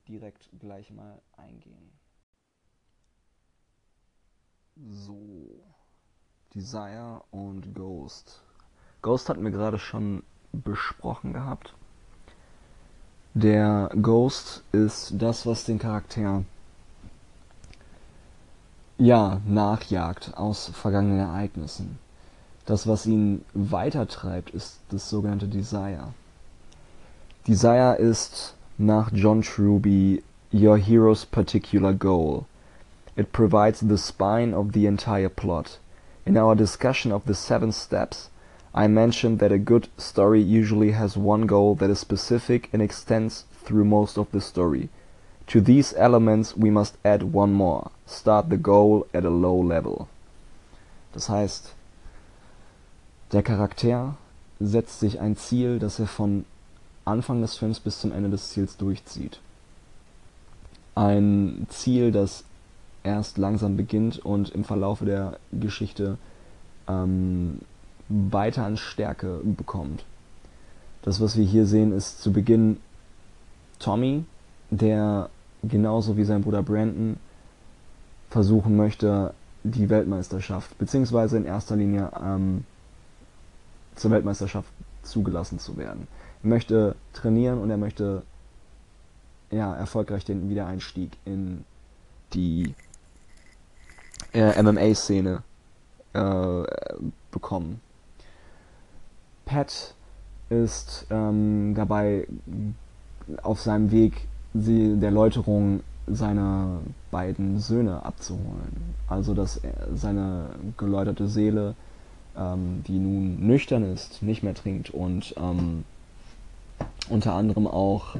direkt 0.08 0.48
gleich 0.58 0.90
mal 0.90 1.20
eingehen. 1.36 1.90
So, 4.76 5.62
Desire 6.54 7.22
und 7.30 7.74
Ghost. 7.74 8.42
Ghost 9.02 9.28
hatten 9.28 9.42
wir 9.42 9.50
gerade 9.50 9.78
schon 9.78 10.22
besprochen 10.52 11.32
gehabt. 11.32 11.74
Der 13.34 13.90
Ghost 14.00 14.64
ist 14.72 15.14
das, 15.20 15.46
was 15.46 15.64
den 15.64 15.78
Charakter 15.78 16.44
ja 18.98 19.40
nachjagt 19.46 20.32
aus 20.36 20.68
vergangenen 20.68 21.20
Ereignissen. 21.20 21.98
Das, 22.66 22.86
was 22.86 23.06
ihn 23.06 23.44
weitertreibt, 23.54 24.50
ist 24.50 24.80
das 24.90 25.08
sogenannte 25.08 25.46
Desire. 25.46 26.12
Desire 27.46 27.94
ist 27.94 28.54
nach 28.76 29.12
John 29.12 29.40
Truby 29.40 30.22
your 30.52 30.76
hero's 30.76 31.24
particular 31.24 31.92
goal. 31.92 32.46
It 33.16 33.32
provides 33.32 33.80
the 33.80 33.96
spine 33.96 34.52
of 34.52 34.72
the 34.72 34.86
entire 34.86 35.28
plot. 35.28 35.78
In 36.26 36.36
our 36.36 36.56
discussion 36.56 37.12
of 37.12 37.24
the 37.26 37.34
seven 37.34 37.70
steps, 37.70 38.30
I 38.74 38.88
mentioned 38.88 39.38
that 39.38 39.52
a 39.52 39.58
good 39.58 39.88
story 39.96 40.42
usually 40.42 40.90
has 40.90 41.16
one 41.16 41.46
goal 41.46 41.76
that 41.76 41.88
is 41.88 42.00
specific 42.00 42.68
and 42.72 42.82
extends 42.82 43.44
through 43.64 43.84
most 43.84 44.18
of 44.18 44.30
the 44.32 44.40
story. 44.40 44.88
To 45.46 45.60
these 45.60 45.94
elements 45.96 46.56
we 46.56 46.70
must 46.70 46.98
add 47.04 47.32
one 47.32 47.52
more. 47.52 47.90
Start 48.06 48.50
the 48.50 48.58
goal 48.58 49.06
at 49.14 49.24
a 49.24 49.30
low 49.30 49.56
level. 49.56 50.08
Das 51.12 51.28
heißt, 51.28 51.75
Der 53.32 53.42
Charakter 53.42 54.16
setzt 54.60 55.00
sich 55.00 55.20
ein 55.20 55.36
Ziel, 55.36 55.78
das 55.78 55.98
er 55.98 56.06
von 56.06 56.44
Anfang 57.04 57.40
des 57.40 57.56
Films 57.56 57.80
bis 57.80 58.00
zum 58.00 58.12
Ende 58.12 58.30
des 58.30 58.50
Ziels 58.50 58.76
durchzieht. 58.76 59.40
Ein 60.94 61.66
Ziel, 61.68 62.12
das 62.12 62.44
erst 63.02 63.38
langsam 63.38 63.76
beginnt 63.76 64.18
und 64.18 64.50
im 64.50 64.64
Verlaufe 64.64 65.04
der 65.04 65.38
Geschichte 65.52 66.18
ähm, 66.88 67.60
weiter 68.08 68.64
an 68.64 68.76
Stärke 68.76 69.40
bekommt. 69.44 70.04
Das, 71.02 71.20
was 71.20 71.36
wir 71.36 71.44
hier 71.44 71.66
sehen, 71.66 71.92
ist 71.92 72.20
zu 72.22 72.32
Beginn 72.32 72.78
Tommy, 73.78 74.24
der 74.70 75.30
genauso 75.62 76.16
wie 76.16 76.24
sein 76.24 76.42
Bruder 76.42 76.62
Brandon 76.62 77.16
versuchen 78.30 78.76
möchte, 78.76 79.34
die 79.62 79.88
Weltmeisterschaft, 79.88 80.76
beziehungsweise 80.78 81.36
in 81.36 81.44
erster 81.44 81.76
Linie 81.76 82.10
ähm, 82.20 82.64
zur 83.96 84.10
Weltmeisterschaft 84.12 84.70
zugelassen 85.02 85.58
zu 85.58 85.76
werden. 85.76 86.06
Er 86.42 86.48
möchte 86.48 86.94
trainieren 87.12 87.58
und 87.60 87.70
er 87.70 87.76
möchte 87.76 88.22
ja, 89.50 89.74
erfolgreich 89.74 90.24
den 90.24 90.48
Wiedereinstieg 90.48 91.12
in 91.24 91.64
die 92.32 92.74
äh, 94.32 94.62
MMA-Szene 94.62 95.42
äh, 96.12 96.62
bekommen. 97.30 97.80
Pat 99.44 99.94
ist 100.48 101.06
ähm, 101.10 101.74
dabei 101.74 102.26
auf 103.42 103.60
seinem 103.60 103.90
Weg 103.90 104.28
sie, 104.54 104.96
der 104.98 105.10
Läuterung 105.10 105.80
seine 106.06 106.80
beiden 107.10 107.58
Söhne 107.58 108.04
abzuholen. 108.04 108.94
Also 109.08 109.34
dass 109.34 109.60
seine 109.94 110.50
geläuterte 110.76 111.26
Seele 111.26 111.74
ähm, 112.38 112.82
die 112.86 112.98
nun 112.98 113.46
nüchtern 113.46 113.92
ist, 113.92 114.22
nicht 114.22 114.42
mehr 114.42 114.54
trinkt 114.54 114.90
und 114.90 115.34
ähm, 115.38 115.84
unter 117.08 117.34
anderem 117.34 117.66
auch 117.66 118.16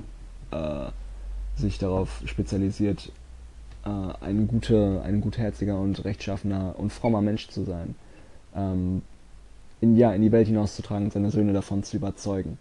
äh, 0.50 0.86
sich 1.56 1.78
darauf 1.78 2.22
spezialisiert, 2.26 3.10
äh, 3.84 3.88
ein, 4.24 4.48
gute, 4.48 5.02
ein 5.04 5.20
gutherziger 5.20 5.78
und 5.78 6.04
rechtschaffener 6.04 6.74
und 6.76 6.92
frommer 6.92 7.22
Mensch 7.22 7.48
zu 7.48 7.64
sein. 7.64 7.94
Ähm, 8.54 9.02
in, 9.80 9.96
ja, 9.96 10.12
in 10.12 10.22
die 10.22 10.32
Welt 10.32 10.46
hinauszutragen 10.46 11.06
und 11.06 11.12
seine 11.12 11.30
Söhne 11.30 11.52
davon 11.52 11.82
zu 11.82 11.96
überzeugen. 11.96 12.58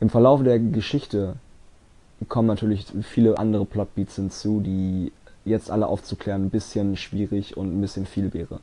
Im 0.00 0.10
Verlauf 0.10 0.42
der 0.42 0.58
Geschichte 0.58 1.36
kommen 2.28 2.48
natürlich 2.48 2.86
viele 3.02 3.38
andere 3.38 3.64
Plotbeats 3.64 4.16
hinzu, 4.16 4.60
die 4.60 5.12
jetzt 5.44 5.70
alle 5.70 5.86
aufzuklären 5.86 6.46
ein 6.46 6.50
bisschen 6.50 6.96
schwierig 6.96 7.56
und 7.56 7.76
ein 7.76 7.80
bisschen 7.80 8.06
viel 8.06 8.32
wäre. 8.32 8.60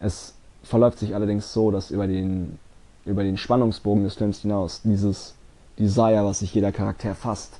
Es 0.00 0.34
verläuft 0.64 0.98
sich 0.98 1.14
allerdings 1.14 1.52
so, 1.52 1.70
dass 1.70 1.90
über 1.90 2.06
den, 2.06 2.58
über 3.04 3.22
den 3.22 3.36
Spannungsbogen 3.36 4.04
des 4.04 4.14
Films 4.14 4.40
hinaus 4.40 4.82
dieses 4.82 5.34
Desire, 5.78 6.24
was 6.24 6.40
sich 6.40 6.54
jeder 6.54 6.72
Charakter 6.72 7.14
fasst, 7.14 7.58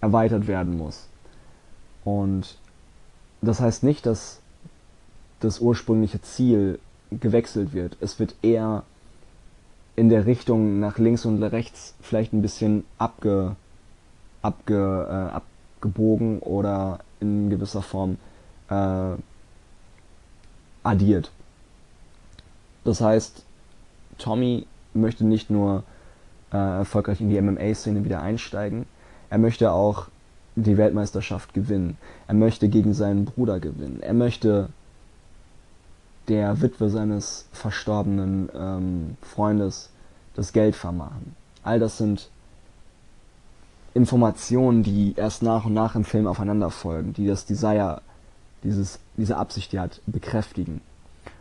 erweitert 0.00 0.46
werden 0.46 0.76
muss. 0.76 1.08
Und 2.04 2.56
das 3.42 3.60
heißt 3.60 3.82
nicht, 3.82 4.06
dass 4.06 4.40
das 5.40 5.60
ursprüngliche 5.60 6.20
Ziel 6.22 6.78
gewechselt 7.10 7.72
wird. 7.72 7.96
Es 8.00 8.18
wird 8.18 8.34
eher 8.42 8.84
in 9.96 10.08
der 10.08 10.26
Richtung 10.26 10.80
nach 10.80 10.98
links 10.98 11.24
und 11.24 11.42
rechts 11.42 11.94
vielleicht 12.00 12.32
ein 12.32 12.42
bisschen 12.42 12.84
abge, 12.98 13.56
abge, 14.42 15.06
äh, 15.08 15.34
abgebogen 15.34 16.40
oder 16.40 17.00
in 17.20 17.50
gewisser 17.50 17.82
Form 17.82 18.18
äh, 18.68 19.12
addiert. 20.82 21.30
Das 22.84 23.00
heißt, 23.00 23.44
Tommy 24.18 24.66
möchte 24.92 25.24
nicht 25.24 25.50
nur 25.50 25.82
äh, 26.52 26.56
erfolgreich 26.56 27.20
in 27.20 27.30
die 27.30 27.40
MMA-Szene 27.40 28.04
wieder 28.04 28.22
einsteigen, 28.22 28.86
er 29.30 29.38
möchte 29.38 29.72
auch 29.72 30.08
die 30.54 30.76
Weltmeisterschaft 30.76 31.54
gewinnen. 31.54 31.98
Er 32.28 32.34
möchte 32.34 32.68
gegen 32.68 32.94
seinen 32.94 33.24
Bruder 33.24 33.58
gewinnen. 33.58 34.00
Er 34.00 34.14
möchte 34.14 34.68
der 36.28 36.60
Witwe 36.62 36.88
seines 36.88 37.48
verstorbenen 37.52 38.48
ähm, 38.54 39.16
Freundes 39.20 39.90
das 40.36 40.52
Geld 40.52 40.76
vermachen. 40.76 41.34
All 41.64 41.80
das 41.80 41.98
sind 41.98 42.30
Informationen, 43.94 44.82
die 44.82 45.14
erst 45.16 45.42
nach 45.42 45.64
und 45.64 45.74
nach 45.74 45.94
im 45.94 46.04
Film 46.04 46.26
aufeinander 46.26 46.70
folgen, 46.70 47.12
die 47.12 47.26
das 47.26 47.46
Desire, 47.46 48.00
dieses, 48.62 48.98
diese 49.16 49.36
Absicht, 49.36 49.72
die 49.72 49.80
hat, 49.80 50.00
bekräftigen 50.06 50.80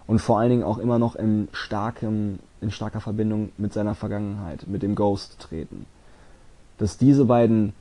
und 0.08 0.20
vor 0.20 0.40
allen 0.40 0.50
Dingen 0.50 0.64
auch 0.64 0.78
immer 0.78 1.00
noch 1.00 1.16
in, 1.16 1.48
starkem, 1.52 2.40
in 2.62 2.72
starker 2.72 3.02
Verbindung 3.02 3.52
mit 3.58 3.74
seiner 3.74 3.96
Vergangenheit, 3.96 4.68
mit 4.68 4.84
dem 4.84 4.96
Ghost 4.96 5.40
treten. 5.40 5.86
dass 6.78 6.98
diese 6.98 7.26
beiden 7.26 7.74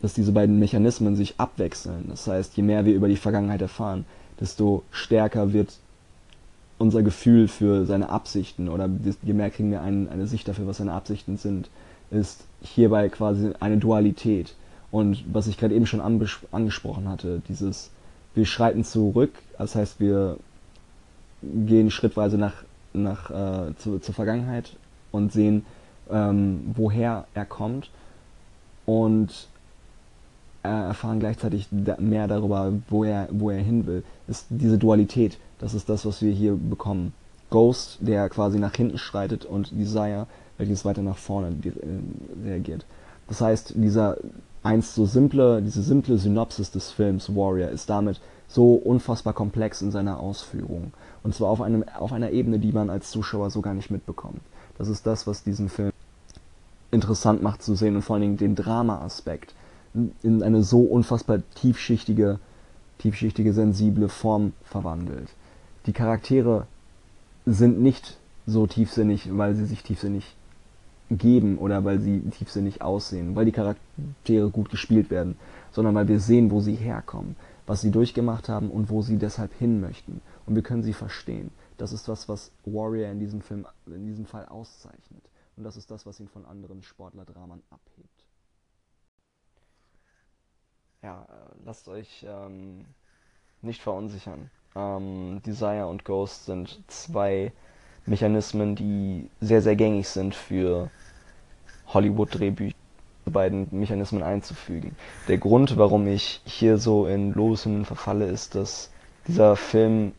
dass 0.00 0.14
diese 0.14 0.32
beiden 0.32 0.58
Mechanismen 0.58 1.14
sich 1.14 1.34
abwechseln. 1.38 2.06
Das 2.08 2.26
heißt, 2.26 2.56
je 2.56 2.62
mehr 2.64 2.84
wir 2.84 2.94
über 2.94 3.06
die 3.08 3.16
Vergangenheit 3.16 3.62
erfahren, 3.62 4.04
desto 4.40 4.82
stärker 4.90 5.52
wird 5.52 5.78
unser 6.78 7.02
Gefühl 7.02 7.46
für 7.46 7.86
seine 7.86 8.08
Absichten 8.08 8.68
oder 8.68 8.90
je 9.22 9.32
mehr 9.32 9.50
kriegen 9.50 9.70
wir 9.70 9.82
ein, 9.82 10.08
eine 10.08 10.26
Sicht 10.26 10.48
dafür, 10.48 10.66
was 10.66 10.78
seine 10.78 10.94
Absichten 10.94 11.36
sind, 11.36 11.70
ist 12.10 12.44
hierbei 12.62 13.08
quasi 13.10 13.52
eine 13.60 13.76
Dualität. 13.76 14.54
Und 14.90 15.22
was 15.32 15.46
ich 15.46 15.56
gerade 15.56 15.74
eben 15.74 15.86
schon 15.86 16.00
angesprochen 16.00 17.08
hatte, 17.08 17.40
dieses, 17.48 17.90
wir 18.34 18.46
schreiten 18.46 18.84
zurück, 18.84 19.32
das 19.56 19.76
heißt, 19.76 20.00
wir 20.00 20.38
gehen 21.42 21.90
schrittweise 21.90 22.38
nach, 22.38 22.64
nach 22.92 23.30
äh, 23.30 23.76
zu, 23.76 23.98
zur 23.98 24.14
Vergangenheit 24.14 24.76
und 25.10 25.32
sehen, 25.32 25.64
ähm, 26.10 26.72
woher 26.74 27.26
er 27.34 27.44
kommt 27.44 27.90
und 28.86 29.48
äh, 30.62 30.68
erfahren 30.68 31.20
gleichzeitig 31.20 31.68
mehr 31.98 32.28
darüber, 32.28 32.72
wo 32.88 33.04
er, 33.04 33.28
wo 33.30 33.50
er 33.50 33.58
hin 33.58 33.86
will. 33.86 34.04
Ist 34.28 34.46
diese 34.50 34.78
Dualität, 34.78 35.38
das 35.58 35.74
ist 35.74 35.88
das, 35.88 36.06
was 36.06 36.22
wir 36.22 36.32
hier 36.32 36.54
bekommen. 36.54 37.12
Ghost, 37.50 37.98
der 38.00 38.28
quasi 38.28 38.58
nach 38.58 38.74
hinten 38.74 38.98
schreitet 38.98 39.44
und 39.44 39.70
Desire, 39.72 40.26
welches 40.58 40.84
weiter 40.84 41.02
nach 41.02 41.18
vorne 41.18 41.48
äh, 41.48 42.48
reagiert. 42.48 42.84
Das 43.28 43.40
heißt, 43.40 43.74
dieser 43.76 44.16
einst 44.62 44.94
so 44.94 45.06
simple, 45.06 45.60
diese 45.62 45.82
simple 45.82 46.18
Synopsis 46.18 46.70
des 46.70 46.90
Films 46.90 47.34
Warrior 47.34 47.68
ist 47.68 47.90
damit 47.90 48.20
so 48.48 48.74
unfassbar 48.74 49.32
komplex 49.32 49.82
in 49.82 49.90
seiner 49.90 50.20
Ausführung. 50.20 50.92
Und 51.22 51.34
zwar 51.34 51.50
auf, 51.50 51.60
einem, 51.60 51.84
auf 51.98 52.12
einer 52.12 52.30
Ebene, 52.30 52.58
die 52.58 52.72
man 52.72 52.90
als 52.90 53.10
Zuschauer 53.10 53.50
so 53.50 53.60
gar 53.60 53.74
nicht 53.74 53.90
mitbekommt. 53.90 54.40
Das 54.78 54.88
ist 54.88 55.06
das, 55.06 55.26
was 55.26 55.44
diesen 55.44 55.68
Film 55.68 55.92
interessant 56.90 57.42
macht 57.42 57.62
zu 57.62 57.74
sehen 57.74 57.96
und 57.96 58.02
vor 58.02 58.14
allen 58.14 58.22
Dingen 58.22 58.36
den 58.36 58.54
Drama-Aspekt 58.54 59.54
in 60.22 60.42
eine 60.42 60.62
so 60.62 60.80
unfassbar 60.80 61.40
tiefschichtige, 61.54 62.38
tiefschichtige, 62.98 63.52
sensible 63.52 64.08
Form 64.08 64.52
verwandelt. 64.64 65.28
Die 65.86 65.92
Charaktere 65.92 66.66
sind 67.44 67.80
nicht 67.80 68.16
so 68.46 68.66
tiefsinnig, 68.66 69.36
weil 69.36 69.54
sie 69.54 69.66
sich 69.66 69.82
tiefsinnig 69.82 70.34
geben 71.10 71.58
oder 71.58 71.84
weil 71.84 72.00
sie 72.00 72.20
tiefsinnig 72.20 72.82
aussehen, 72.82 73.36
weil 73.36 73.44
die 73.44 73.52
Charaktere 73.52 74.48
gut 74.50 74.70
gespielt 74.70 75.10
werden, 75.10 75.36
sondern 75.72 75.94
weil 75.94 76.08
wir 76.08 76.20
sehen, 76.20 76.50
wo 76.50 76.60
sie 76.60 76.74
herkommen, 76.74 77.36
was 77.66 77.80
sie 77.80 77.90
durchgemacht 77.90 78.48
haben 78.48 78.70
und 78.70 78.88
wo 78.88 79.02
sie 79.02 79.18
deshalb 79.18 79.52
hin 79.58 79.80
möchten. 79.80 80.20
Und 80.46 80.54
wir 80.54 80.62
können 80.62 80.82
sie 80.82 80.92
verstehen. 80.92 81.50
Das 81.76 81.92
ist 81.92 82.08
das, 82.08 82.28
was 82.28 82.52
Warrior 82.64 83.10
in 83.10 83.20
diesem 83.20 83.40
Film, 83.42 83.66
in 83.86 84.06
diesem 84.06 84.26
Fall 84.26 84.46
auszeichnet. 84.46 85.30
Und 85.56 85.64
das 85.64 85.76
ist 85.76 85.90
das, 85.90 86.06
was 86.06 86.18
ihn 86.20 86.28
von 86.28 86.46
anderen 86.46 86.82
Sportlerdramen 86.82 87.62
abhebt 87.70 88.22
ja, 91.02 91.26
lasst 91.64 91.88
euch 91.88 92.24
ähm, 92.28 92.84
nicht 93.60 93.82
verunsichern. 93.82 94.50
Ähm, 94.74 95.42
Desire 95.44 95.86
und 95.86 96.04
Ghost 96.04 96.46
sind 96.46 96.80
zwei 96.86 97.52
Mechanismen, 98.06 98.74
die 98.76 99.28
sehr, 99.40 99.62
sehr 99.62 99.76
gängig 99.76 100.08
sind 100.08 100.34
für 100.34 100.90
Hollywood-Drehbücher 101.88 102.76
beiden 103.26 103.68
Mechanismen 103.70 104.22
einzufügen. 104.22 104.96
Der 105.28 105.38
Grund, 105.38 105.76
warum 105.76 106.08
ich 106.08 106.40
hier 106.44 106.78
so 106.78 107.06
in 107.06 107.32
Losungen 107.32 107.84
verfalle, 107.84 108.26
ist, 108.26 108.56
dass 108.56 108.90
dieser 109.28 109.54
Film 109.54 110.12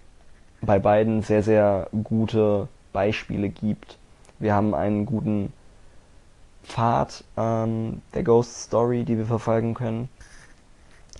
bei 0.66 0.80
beiden 0.80 1.22
sehr, 1.22 1.44
sehr 1.44 1.88
gute 2.04 2.68
Beispiele 2.94 3.50
gibt. 3.50 3.98
Wir 4.40 4.54
haben 4.54 4.74
einen 4.74 5.06
guten 5.06 5.52
Pfad 6.64 7.24
ähm, 7.38 8.02
der 8.14 8.24
Ghost 8.24 8.64
Story, 8.64 9.04
die 9.04 9.18
wir 9.18 9.26
verfolgen 9.26 9.74
können. 9.74 10.10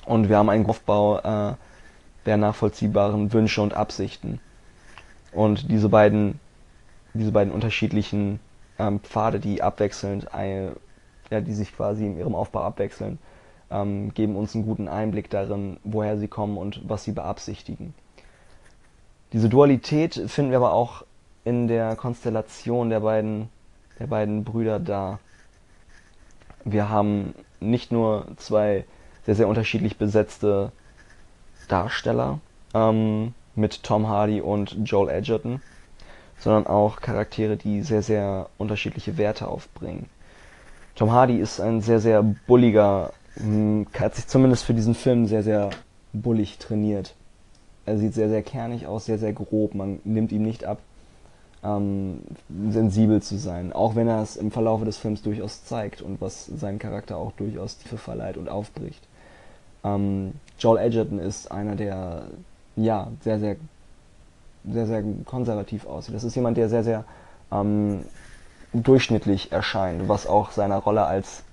Und 0.06 0.30
wir 0.30 0.38
haben 0.38 0.50
einen 0.50 0.66
Aufbau 0.66 1.20
äh, 1.20 1.56
der 2.26 2.38
nachvollziehbaren 2.38 3.34
Wünsche 3.34 3.62
und 3.62 3.74
Absichten. 3.74 4.40
Und 5.34 5.70
diese 5.70 5.90
beiden, 5.90 6.40
diese 7.14 7.32
beiden 7.32 7.54
unterschiedlichen 7.54 8.40
ähm, 8.80 9.02
Pfade, 9.02 9.40
die 9.40 9.62
abwechselnd, 9.62 10.34
eine, 10.34 10.74
ja, 11.30 11.42
die 11.42 11.54
sich 11.54 11.76
quasi 11.76 12.06
in 12.06 12.18
ihrem 12.18 12.36
Aufbau 12.36 12.62
abwechseln, 12.62 13.20
ähm, 13.70 14.14
geben 14.14 14.36
uns 14.38 14.56
einen 14.56 14.66
guten 14.66 14.88
Einblick 14.88 15.30
darin, 15.30 15.78
woher 15.84 16.18
sie 16.18 16.28
kommen 16.28 16.58
und 16.58 16.82
was 16.88 17.04
sie 17.04 17.12
beabsichtigen. 17.12 17.94
Diese 19.34 19.50
Dualität 19.50 20.14
finden 20.28 20.52
wir 20.52 20.58
aber 20.58 20.74
auch 20.74 21.04
in 21.44 21.68
der 21.68 21.96
Konstellation 21.96 22.92
der 22.92 23.00
beiden, 23.00 23.50
der 24.00 24.06
beiden 24.06 24.44
Brüder 24.44 24.80
da. 24.80 25.20
Wir 26.64 26.90
haben 26.90 27.34
nicht 27.60 27.92
nur 27.92 28.28
zwei 28.38 28.86
sehr, 29.26 29.34
sehr 29.34 29.48
unterschiedlich 29.48 29.98
besetzte 29.98 30.72
Darsteller 31.68 32.40
ähm, 32.76 33.34
mit 33.56 33.82
Tom 33.82 34.08
Hardy 34.08 34.40
und 34.40 34.78
Joel 34.84 35.10
Edgerton, 35.10 35.62
sondern 36.38 36.68
auch 36.68 37.02
Charaktere, 37.02 37.58
die 37.58 37.82
sehr, 37.82 38.04
sehr 38.04 38.50
unterschiedliche 38.60 39.18
Werte 39.18 39.48
aufbringen. 39.48 40.10
Tom 40.94 41.12
Hardy 41.12 41.40
ist 41.40 41.60
ein 41.60 41.82
sehr, 41.82 42.00
sehr 42.00 42.22
bulliger, 42.22 43.14
hat 44.00 44.16
sich 44.16 44.28
zumindest 44.28 44.64
für 44.64 44.76
diesen 44.76 44.94
Film 44.94 45.26
sehr, 45.26 45.42
sehr 45.42 45.72
bullig 46.14 46.60
trainiert. 46.60 47.16
Er 47.86 47.98
sieht 47.98 48.14
sehr, 48.14 48.30
sehr 48.30 48.42
kernig 48.42 48.88
aus, 48.88 49.06
sehr, 49.06 49.18
sehr 49.18 49.34
grob. 49.34 49.76
Man 49.76 50.00
nimmt 50.04 50.32
ihm 50.32 50.44
nicht 50.44 50.64
ab, 50.64 50.80
ähm, 51.64 52.22
sensibel 52.70 53.22
zu 53.22 53.38
sein. 53.38 53.74
Auch 53.74 53.96
wenn 53.96 54.08
er 54.08 54.22
es 54.22 54.36
im 54.36 54.52
Verlauf 54.52 54.84
des 54.84 54.98
Films 54.98 55.22
durchaus 55.22 55.66
zeigt 55.66 56.02
und 56.02 56.22
was 56.22 56.46
seinen 56.46 56.80
Charakter 56.80 57.18
auch 57.18 57.32
durchaus 57.34 57.78
Tiefe 57.78 57.98
verleiht 57.98 58.38
und 58.38 58.50
aufbricht. 58.50 59.02
Ähm, 59.84 60.34
Joel 60.60 60.82
Edgerton 60.82 61.20
ist 61.20 61.52
einer, 61.52 61.76
der 61.76 62.24
ja 62.76 63.08
sehr, 63.22 63.40
sehr, 63.40 63.56
sehr, 64.66 64.88
sehr 64.88 65.04
konservativ 65.26 65.86
aussieht. 65.86 66.16
Das 66.16 66.24
ist 66.24 66.36
jemand, 66.36 66.58
der 66.58 66.70
sehr, 66.70 66.84
sehr 66.84 67.04
ähm, 67.52 68.06
durchschnittlich 68.72 69.52
erscheint, 69.52 70.08
was 70.08 70.26
auch 70.26 70.52
seiner 70.52 70.78
Rolle 70.78 71.06
als 71.06 71.44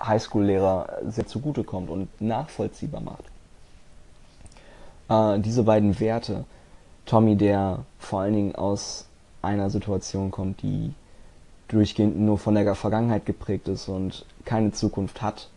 Highschool-Lehrer 0.00 1.00
sehr 1.08 1.26
zugutekommt 1.26 1.90
und 1.90 2.08
nachvollziehbar 2.20 3.00
macht. 3.00 3.24
Äh, 5.10 5.38
diese 5.40 5.64
beiden 5.64 6.00
Werte, 6.00 6.44
Tommy, 7.04 7.36
der 7.36 7.84
vor 7.98 8.20
allen 8.20 8.34
Dingen 8.34 8.54
aus 8.54 9.06
einer 9.42 9.68
Situation 9.68 10.30
kommt, 10.30 10.62
die 10.62 10.94
durchgehend 11.68 12.18
nur 12.18 12.38
von 12.38 12.54
der 12.54 12.74
Vergangenheit 12.74 13.26
geprägt 13.26 13.68
ist 13.68 13.88
und 13.88 14.24
keine 14.44 14.72
Zukunft 14.72 15.20
hat, 15.20 15.50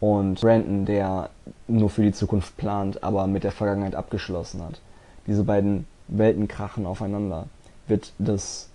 und 0.00 0.42
Brandon, 0.42 0.84
der 0.84 1.30
nur 1.66 1.88
für 1.88 2.02
die 2.02 2.12
Zukunft 2.12 2.58
plant, 2.58 3.02
aber 3.02 3.26
mit 3.26 3.42
der 3.42 3.52
Vergangenheit 3.52 3.94
abgeschlossen 3.94 4.62
hat. 4.62 4.80
Diese 5.26 5.44
beiden 5.44 5.86
Welten 6.08 6.46
krachen 6.46 6.84
aufeinander. 6.84 7.46
Wird 7.88 8.12
das 8.18 8.68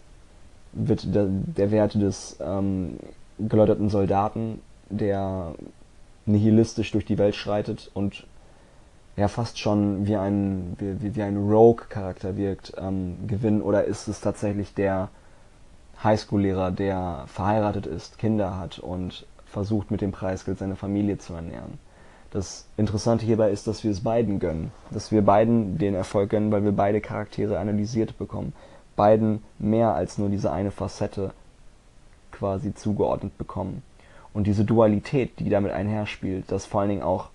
wird 0.71 1.13
der, 1.13 1.27
der 1.27 1.69
Wert 1.69 1.93
des 1.93 2.37
ähm, 2.41 2.97
geläuterten 3.37 3.89
Soldaten, 3.89 4.59
der 4.89 5.53
nihilistisch 6.25 6.91
durch 6.91 7.05
die 7.05 7.19
Welt 7.19 7.35
schreitet 7.35 7.91
und 7.93 8.25
ja 9.19 9.27
fast 9.27 9.59
schon 9.59 10.07
wie 10.07 10.15
ein 10.15 10.75
wie, 10.79 11.15
wie 11.15 11.21
ein 11.21 11.37
Rogue-Charakter 11.37 12.37
wirkt, 12.37 12.73
ähm, 12.77 13.17
gewinnen 13.27 13.61
oder 13.61 13.83
ist 13.83 14.07
es 14.07 14.21
tatsächlich 14.21 14.73
der 14.73 15.09
Highschool-Lehrer, 16.03 16.71
der 16.71 17.25
verheiratet 17.27 17.85
ist, 17.85 18.17
Kinder 18.17 18.57
hat 18.57 18.79
und 18.79 19.25
versucht 19.45 19.91
mit 19.91 19.99
dem 19.99 20.11
Preisgeld 20.11 20.59
seine 20.59 20.77
Familie 20.77 21.17
zu 21.17 21.33
ernähren. 21.33 21.79
Das 22.31 22.67
Interessante 22.77 23.25
hierbei 23.25 23.49
ist, 23.49 23.67
dass 23.67 23.83
wir 23.83 23.91
es 23.91 24.01
beiden 24.01 24.39
gönnen. 24.39 24.71
Dass 24.91 25.11
wir 25.11 25.23
beiden 25.23 25.77
den 25.77 25.95
Erfolg 25.95 26.29
gönnen, 26.29 26.51
weil 26.51 26.63
wir 26.63 26.71
beide 26.71 27.01
Charaktere 27.01 27.59
analysiert 27.59 28.17
bekommen. 28.17 28.53
Beiden 28.95 29.43
mehr 29.57 29.95
als 29.95 30.17
nur 30.17 30.29
diese 30.29 30.51
eine 30.51 30.71
Facette 30.71 31.31
quasi 32.31 32.73
zugeordnet 32.73 33.37
bekommen. 33.37 33.81
Und 34.31 34.45
diese 34.45 34.63
Dualität, 34.63 35.39
die 35.39 35.49
damit 35.49 35.71
einherspielt, 35.71 36.51
dass 36.51 36.65
vor 36.65 36.81
allen 36.81 36.91
Dingen 36.91 37.01
auch 37.01 37.29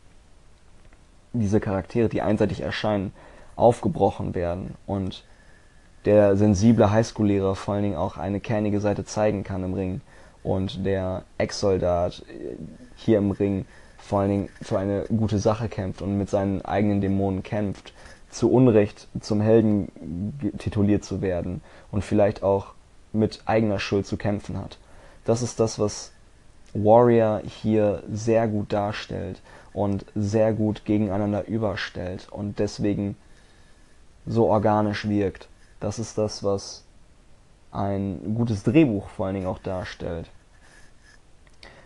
diese 1.34 1.60
Charaktere, 1.60 2.08
die 2.08 2.22
einseitig 2.22 2.60
erscheinen, 2.60 3.12
aufgebrochen 3.56 4.34
werden 4.34 4.74
und 4.86 5.24
der 6.04 6.36
sensible 6.36 6.90
Highschool-Lehrer 6.90 7.54
vor 7.54 7.74
allen 7.74 7.84
Dingen 7.84 7.96
auch 7.96 8.16
eine 8.16 8.40
kernige 8.40 8.80
Seite 8.80 9.04
zeigen 9.04 9.44
kann 9.44 9.64
im 9.64 9.74
Ring 9.74 10.00
und 10.42 10.84
der 10.84 11.24
Ex-Soldat 11.38 12.22
hier 12.96 13.18
im 13.18 13.30
Ring 13.30 13.64
vor 13.98 14.20
allen 14.20 14.30
Dingen 14.30 14.48
für 14.60 14.78
eine 14.78 15.04
gute 15.04 15.38
Sache 15.38 15.68
kämpft 15.68 16.02
und 16.02 16.18
mit 16.18 16.28
seinen 16.28 16.62
eigenen 16.62 17.00
Dämonen 17.00 17.42
kämpft, 17.42 17.94
zu 18.30 18.50
Unrecht 18.50 19.08
zum 19.20 19.40
Helden 19.40 20.52
tituliert 20.58 21.04
zu 21.04 21.22
werden 21.22 21.62
und 21.90 22.04
vielleicht 22.04 22.42
auch 22.42 22.74
mit 23.12 23.42
eigener 23.46 23.78
Schuld 23.78 24.06
zu 24.06 24.16
kämpfen 24.16 24.58
hat. 24.58 24.78
Das 25.24 25.40
ist 25.40 25.60
das, 25.60 25.78
was 25.78 26.12
Warrior 26.74 27.40
hier 27.46 28.02
sehr 28.12 28.48
gut 28.48 28.72
darstellt 28.72 29.40
und 29.74 30.06
sehr 30.14 30.54
gut 30.54 30.86
gegeneinander 30.86 31.46
überstellt 31.46 32.28
und 32.30 32.58
deswegen 32.58 33.16
so 34.24 34.46
organisch 34.46 35.06
wirkt. 35.06 35.48
Das 35.80 35.98
ist 35.98 36.16
das, 36.16 36.42
was 36.42 36.84
ein 37.72 38.34
gutes 38.36 38.62
Drehbuch 38.62 39.08
vor 39.08 39.26
allen 39.26 39.34
Dingen 39.34 39.48
auch 39.48 39.58
darstellt. 39.58 40.30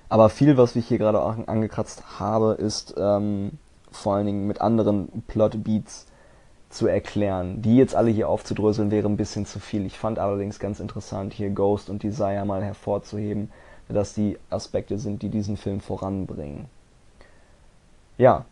Aber 0.09 0.29
viel, 0.29 0.57
was 0.57 0.77
ich 0.77 0.87
hier 0.87 0.99
gerade 0.99 1.21
angekratzt 1.21 2.21
habe, 2.21 2.53
ist 2.53 2.95
ähm, 2.97 3.59
vor 3.91 4.15
allen 4.15 4.27
Dingen 4.27 4.47
mit 4.47 4.61
anderen 4.61 5.23
Plot-Beats 5.27 6.07
zu 6.71 6.87
erklären. 6.87 7.63
Die 7.63 7.77
jetzt 7.77 7.95
alle 7.95 8.11
hier 8.11 8.29
aufzudröseln, 8.29 8.91
wäre 8.91 9.09
ein 9.09 9.17
bisschen 9.17 9.47
zu 9.47 9.59
viel. 9.59 9.87
Ich 9.87 9.99
fand 9.99 10.19
allerdings 10.19 10.59
ganz 10.59 10.81
interessant, 10.81 11.33
hier 11.33 11.51
Ghost 11.51 11.89
und 11.91 12.03
Desire 12.03 12.45
mal 12.45 12.63
hervorzuheben, 12.63 13.51
dass 13.89 14.13
die 14.13 14.39
Aspekte 14.51 14.99
sind, 14.99 15.23
die 15.23 15.31
diesen 15.31 15.57
Film 15.57 15.81
voranbringen. 15.81 16.67
Ja, 18.19 18.45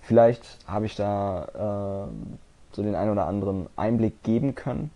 vielleicht 0.00 0.58
habe 0.66 0.86
ich 0.86 0.96
da 0.96 2.08
äh, 2.08 2.74
so 2.74 2.82
den 2.82 2.94
einen 2.94 3.10
oder 3.10 3.26
anderen 3.26 3.68
Einblick 3.76 4.22
geben 4.22 4.54
können. 4.54 4.90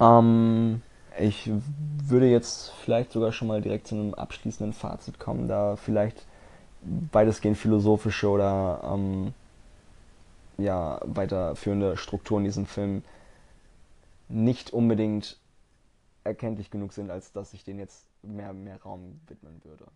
Ähm, 0.00 0.82
ich 1.18 1.50
würde 2.04 2.28
jetzt 2.28 2.72
vielleicht 2.84 3.12
sogar 3.12 3.32
schon 3.32 3.48
mal 3.48 3.62
direkt 3.62 3.86
zu 3.86 3.94
einem 3.94 4.14
abschließenden 4.14 4.74
Fazit 4.74 5.18
kommen, 5.18 5.48
da 5.48 5.76
vielleicht 5.76 6.26
weitestgehend 6.82 7.56
philosophische 7.56 8.28
oder 8.28 8.82
ähm, 8.84 9.32
ja, 10.58 11.00
weiterführende 11.04 11.96
Strukturen 11.96 12.42
in 12.42 12.46
diesem 12.46 12.66
Film 12.66 13.02
nicht 14.28 14.72
unbedingt 14.72 15.38
erkenntlich 16.24 16.70
genug 16.70 16.92
sind, 16.92 17.10
als 17.10 17.32
dass 17.32 17.52
ich 17.52 17.64
denen 17.64 17.78
jetzt 17.78 18.06
mehr, 18.22 18.52
mehr 18.52 18.80
Raum 18.82 19.20
widmen 19.26 19.60
würde. 19.64 19.86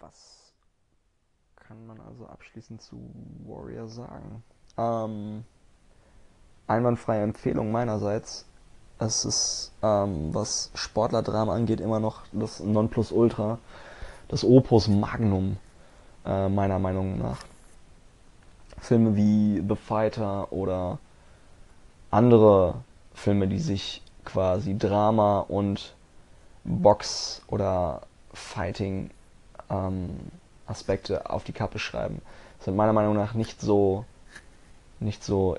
Was 0.00 0.52
kann 1.56 1.86
man 1.86 2.00
also 2.00 2.26
abschließend 2.26 2.82
zu 2.82 2.98
Warrior 3.46 3.88
sagen? 3.88 4.42
Ähm, 4.76 5.44
einwandfreie 6.66 7.22
Empfehlung 7.22 7.72
meinerseits. 7.72 8.44
Es 8.98 9.24
ist, 9.24 9.72
ähm, 9.82 10.34
was 10.34 10.70
Sportlerdrama 10.74 11.54
angeht, 11.54 11.80
immer 11.80 12.00
noch 12.00 12.22
das 12.32 12.60
Nonplusultra, 12.60 13.58
das 14.28 14.44
Opus 14.44 14.88
Magnum, 14.88 15.56
äh, 16.24 16.48
meiner 16.48 16.78
Meinung 16.78 17.18
nach. 17.18 17.44
Filme 18.78 19.16
wie 19.16 19.64
The 19.66 19.76
Fighter 19.76 20.52
oder 20.52 20.98
andere 22.10 22.82
Filme, 23.14 23.48
die 23.48 23.58
sich 23.58 24.02
quasi 24.24 24.76
Drama 24.76 25.40
und 25.40 25.94
Box 26.64 27.42
oder 27.48 28.02
Fighting 28.32 29.10
ähm, 29.70 30.10
Aspekte 30.66 31.30
auf 31.30 31.44
die 31.44 31.52
Kappe 31.52 31.78
schreiben, 31.78 32.20
sind 32.60 32.76
meiner 32.76 32.92
Meinung 32.92 33.14
nach 33.14 33.34
nicht 33.34 33.60
so 33.60 34.04
nicht 35.00 35.24
so 35.24 35.56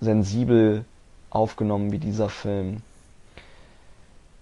sensibel 0.00 0.84
aufgenommen 1.30 1.92
wie 1.92 1.98
dieser 1.98 2.28
Film. 2.28 2.82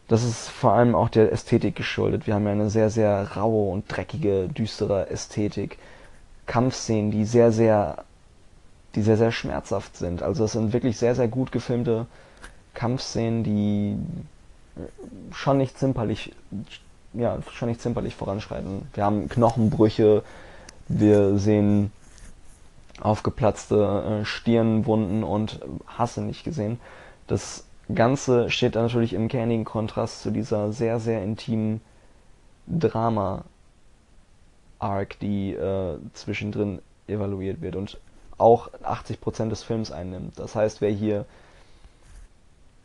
Das 0.09 0.23
ist 0.23 0.49
vor 0.49 0.73
allem 0.73 0.95
auch 0.95 1.09
der 1.09 1.33
Ästhetik 1.33 1.77
geschuldet. 1.77 2.27
Wir 2.27 2.35
haben 2.35 2.45
ja 2.45 2.53
eine 2.53 2.71
sehr, 2.71 2.91
sehr 2.91 3.37
raue 3.37 3.73
und 3.73 3.85
dreckige, 3.89 4.49
düstere 4.49 5.09
Ästhetik. 5.11 5.79
Kampfszenen, 6.47 7.11
die 7.11 7.25
sehr, 7.25 7.53
sehr, 7.53 8.05
die 8.95 9.03
sehr, 9.03 9.17
sehr 9.17 9.33
schmerzhaft 9.33 9.97
sind. 9.97 10.23
Also 10.23 10.45
es 10.45 10.53
sind 10.53 10.75
wirklich 10.75 10.99
sehr, 10.99 11.15
sehr 11.15 11.29
gut 11.29 11.53
gefilmte 11.53 12.07
Kampfszenen, 12.75 13.45
die 13.45 13.97
schon 15.33 15.57
nicht 15.57 15.79
zimperlich, 15.79 16.33
ja, 17.15 17.39
nicht 17.67 17.81
zimperlich 17.81 18.15
voranschreiten. 18.15 18.89
Wir 18.95 19.05
haben 19.05 19.29
Knochenbrüche, 19.29 20.23
wir 20.89 21.39
sehen 21.39 21.93
aufgeplatzte 23.01 24.21
äh, 24.23 24.25
Stirnwunden 24.25 25.25
und 25.25 25.61
Hasse 25.87 26.23
nicht 26.23 26.45
gesehen. 26.45 26.79
Das 27.27 27.65
Ganze 27.93 28.51
steht 28.51 28.75
natürlich 28.77 29.13
im 29.13 29.29
kernigen 29.29 29.65
Kontrast 29.65 30.23
zu 30.23 30.31
dieser 30.31 30.73
sehr, 30.73 31.01
sehr 31.01 31.23
intimen 31.23 31.81
Drama-Arc, 32.67 33.45
die 35.21 35.53
äh, 35.53 35.99
zwischendrin 36.15 36.81
evaluiert 37.07 37.61
wird 37.61 37.77
und 37.77 37.99
auch 38.39 38.71
80% 38.83 39.49
des 39.49 39.63
Films 39.63 39.93
einnimmt. 39.93 40.39
Das 40.39 40.55
heißt, 40.55 40.81
wer 40.81 40.91
hier 40.91 41.27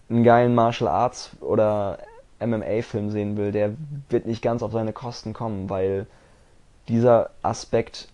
einen 0.09 0.23
geilen 0.23 0.53
Martial 0.55 0.89
Arts 0.89 1.31
oder 1.39 1.99
MMA-Film 2.39 3.09
sehen 3.11 3.37
will, 3.37 3.51
der 3.51 3.75
wird 4.09 4.25
nicht 4.25 4.41
ganz 4.41 4.63
auf 4.63 4.71
seine 4.71 4.93
Kosten 4.93 5.33
kommen, 5.33 5.69
weil 5.69 6.07
dieser 6.87 7.31
Aspekt 7.41 8.07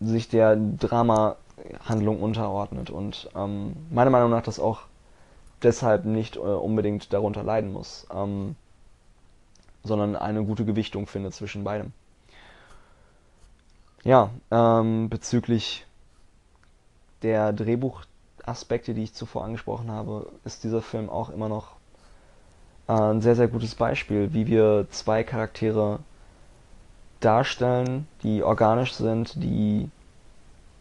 sich 0.00 0.28
der 0.28 0.56
Drama-Handlung 0.56 2.20
unterordnet 2.20 2.90
und 2.90 3.30
ähm, 3.34 3.76
meiner 3.90 4.10
Meinung 4.10 4.30
nach 4.30 4.42
das 4.42 4.58
auch 4.58 4.82
deshalb 5.62 6.04
nicht 6.04 6.36
äh, 6.36 6.40
unbedingt 6.40 7.12
darunter 7.12 7.42
leiden 7.42 7.72
muss, 7.72 8.06
ähm, 8.12 8.56
sondern 9.84 10.16
eine 10.16 10.44
gute 10.44 10.64
Gewichtung 10.64 11.06
findet 11.06 11.34
zwischen 11.34 11.64
beidem. 11.64 11.92
Ja, 14.04 14.30
ähm, 14.50 15.08
bezüglich 15.08 15.86
der 17.22 17.52
Drehbuchaspekte, 17.52 18.94
die 18.94 19.04
ich 19.04 19.14
zuvor 19.14 19.44
angesprochen 19.44 19.90
habe, 19.90 20.28
ist 20.44 20.64
dieser 20.64 20.82
Film 20.82 21.08
auch 21.08 21.30
immer 21.30 21.48
noch 21.48 21.76
ein 22.86 23.20
sehr, 23.20 23.36
sehr 23.36 23.48
gutes 23.48 23.74
Beispiel, 23.74 24.32
wie 24.32 24.46
wir 24.46 24.86
zwei 24.90 25.22
Charaktere 25.22 26.00
darstellen, 27.20 28.06
die 28.22 28.42
organisch 28.42 28.94
sind, 28.94 29.34
die 29.42 29.88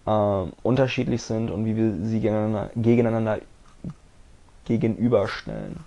äh, 0.05 0.45
unterschiedlich 0.63 1.21
sind 1.21 1.51
und 1.51 1.65
wie 1.65 1.75
wir 1.75 1.93
sie 2.05 2.19
gegeneinander, 2.19 2.71
gegeneinander 2.75 3.39
gegenüberstellen 4.65 5.79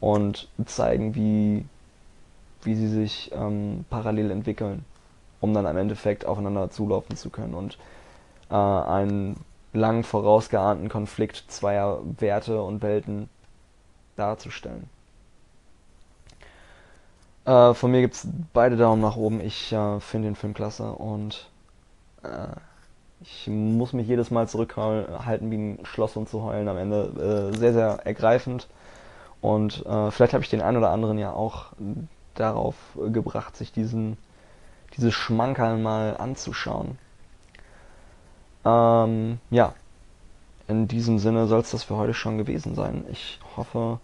und 0.00 0.48
zeigen, 0.66 1.14
wie, 1.14 1.64
wie 2.62 2.74
sie 2.74 2.88
sich 2.88 3.30
ähm, 3.34 3.84
parallel 3.90 4.30
entwickeln, 4.30 4.84
um 5.40 5.54
dann 5.54 5.66
am 5.66 5.76
Endeffekt 5.76 6.24
aufeinander 6.24 6.70
zulaufen 6.70 7.16
zu 7.16 7.30
können 7.30 7.54
und 7.54 7.78
äh, 8.50 8.54
einen 8.54 9.36
lang 9.72 10.04
vorausgeahnten 10.04 10.88
Konflikt 10.88 11.44
zweier 11.48 12.00
Werte 12.18 12.62
und 12.62 12.82
Welten 12.82 13.28
darzustellen. 14.16 14.88
Äh, 17.44 17.74
von 17.74 17.90
mir 17.90 18.00
gibt 18.00 18.14
es 18.14 18.26
beide 18.52 18.76
Daumen 18.76 19.02
nach 19.02 19.16
oben. 19.16 19.40
Ich 19.40 19.72
äh, 19.72 20.00
finde 20.00 20.28
den 20.28 20.36
Film 20.36 20.54
klasse 20.54 20.92
und 20.92 21.48
äh, 22.22 22.46
ich 23.20 23.46
muss 23.48 23.92
mich 23.92 24.08
jedes 24.08 24.30
Mal 24.30 24.48
zurückhalten, 24.48 25.50
wie 25.50 25.56
ein 25.56 25.78
Schloss 25.84 26.16
und 26.16 26.28
zu 26.28 26.42
heulen 26.42 26.68
am 26.68 26.76
Ende. 26.76 27.50
Äh, 27.52 27.56
sehr, 27.56 27.72
sehr 27.72 28.00
ergreifend. 28.04 28.68
Und 29.40 29.84
äh, 29.86 30.10
vielleicht 30.10 30.34
habe 30.34 30.44
ich 30.44 30.50
den 30.50 30.62
einen 30.62 30.76
oder 30.76 30.90
anderen 30.90 31.18
ja 31.18 31.32
auch 31.32 31.72
darauf 32.34 32.74
gebracht, 33.12 33.56
sich 33.56 33.72
diesen, 33.72 34.16
diese 34.96 35.12
Schmankerl 35.12 35.78
mal 35.78 36.16
anzuschauen. 36.16 36.98
Ähm, 38.64 39.38
ja, 39.50 39.74
in 40.68 40.88
diesem 40.88 41.18
Sinne 41.18 41.46
soll 41.46 41.60
es 41.60 41.72
das 41.72 41.82
für 41.84 41.96
heute 41.96 42.14
schon 42.14 42.38
gewesen 42.38 42.74
sein. 42.74 43.04
Ich 43.10 43.40
hoffe, 43.56 43.98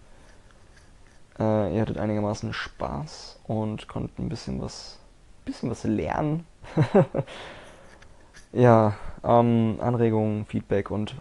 äh, 1.39 1.73
ihr 1.73 1.81
hattet 1.81 1.97
einigermaßen 1.97 2.53
Spaß 2.53 3.39
und 3.45 3.87
konntet 3.87 4.19
ein 4.19 4.29
bisschen 4.29 4.61
was, 4.61 4.99
bisschen 5.45 5.69
was 5.69 5.83
lernen. 5.83 6.45
ja, 8.51 8.93
ähm, 9.23 9.77
Anregungen, 9.81 10.45
Feedback 10.45 10.91
und 10.91 11.15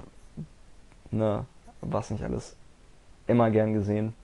ne, 1.11 1.47
was 1.81 2.11
nicht 2.11 2.25
alles. 2.25 2.57
Immer 3.27 3.51
gern 3.51 3.75
gesehen. 3.75 4.15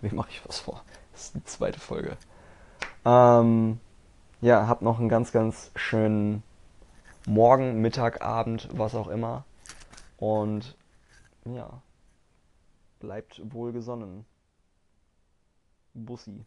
Wie 0.00 0.14
mache 0.14 0.30
ich 0.30 0.46
was 0.46 0.58
vor? 0.58 0.82
Das 1.12 1.26
ist 1.26 1.34
die 1.34 1.44
zweite 1.44 1.78
Folge. 1.78 2.16
Ähm, 3.04 3.78
ja, 4.40 4.66
habt 4.66 4.82
noch 4.82 4.98
einen 4.98 5.08
ganz, 5.08 5.32
ganz 5.32 5.70
schönen 5.74 6.42
Morgen, 7.26 7.80
Mittag, 7.80 8.22
Abend, 8.22 8.68
was 8.72 8.94
auch 8.94 9.08
immer. 9.08 9.44
Und 10.16 10.76
ja, 11.44 11.82
bleibt 12.98 13.40
wohlgesonnen. 13.52 14.24
Bussi. 15.94 16.44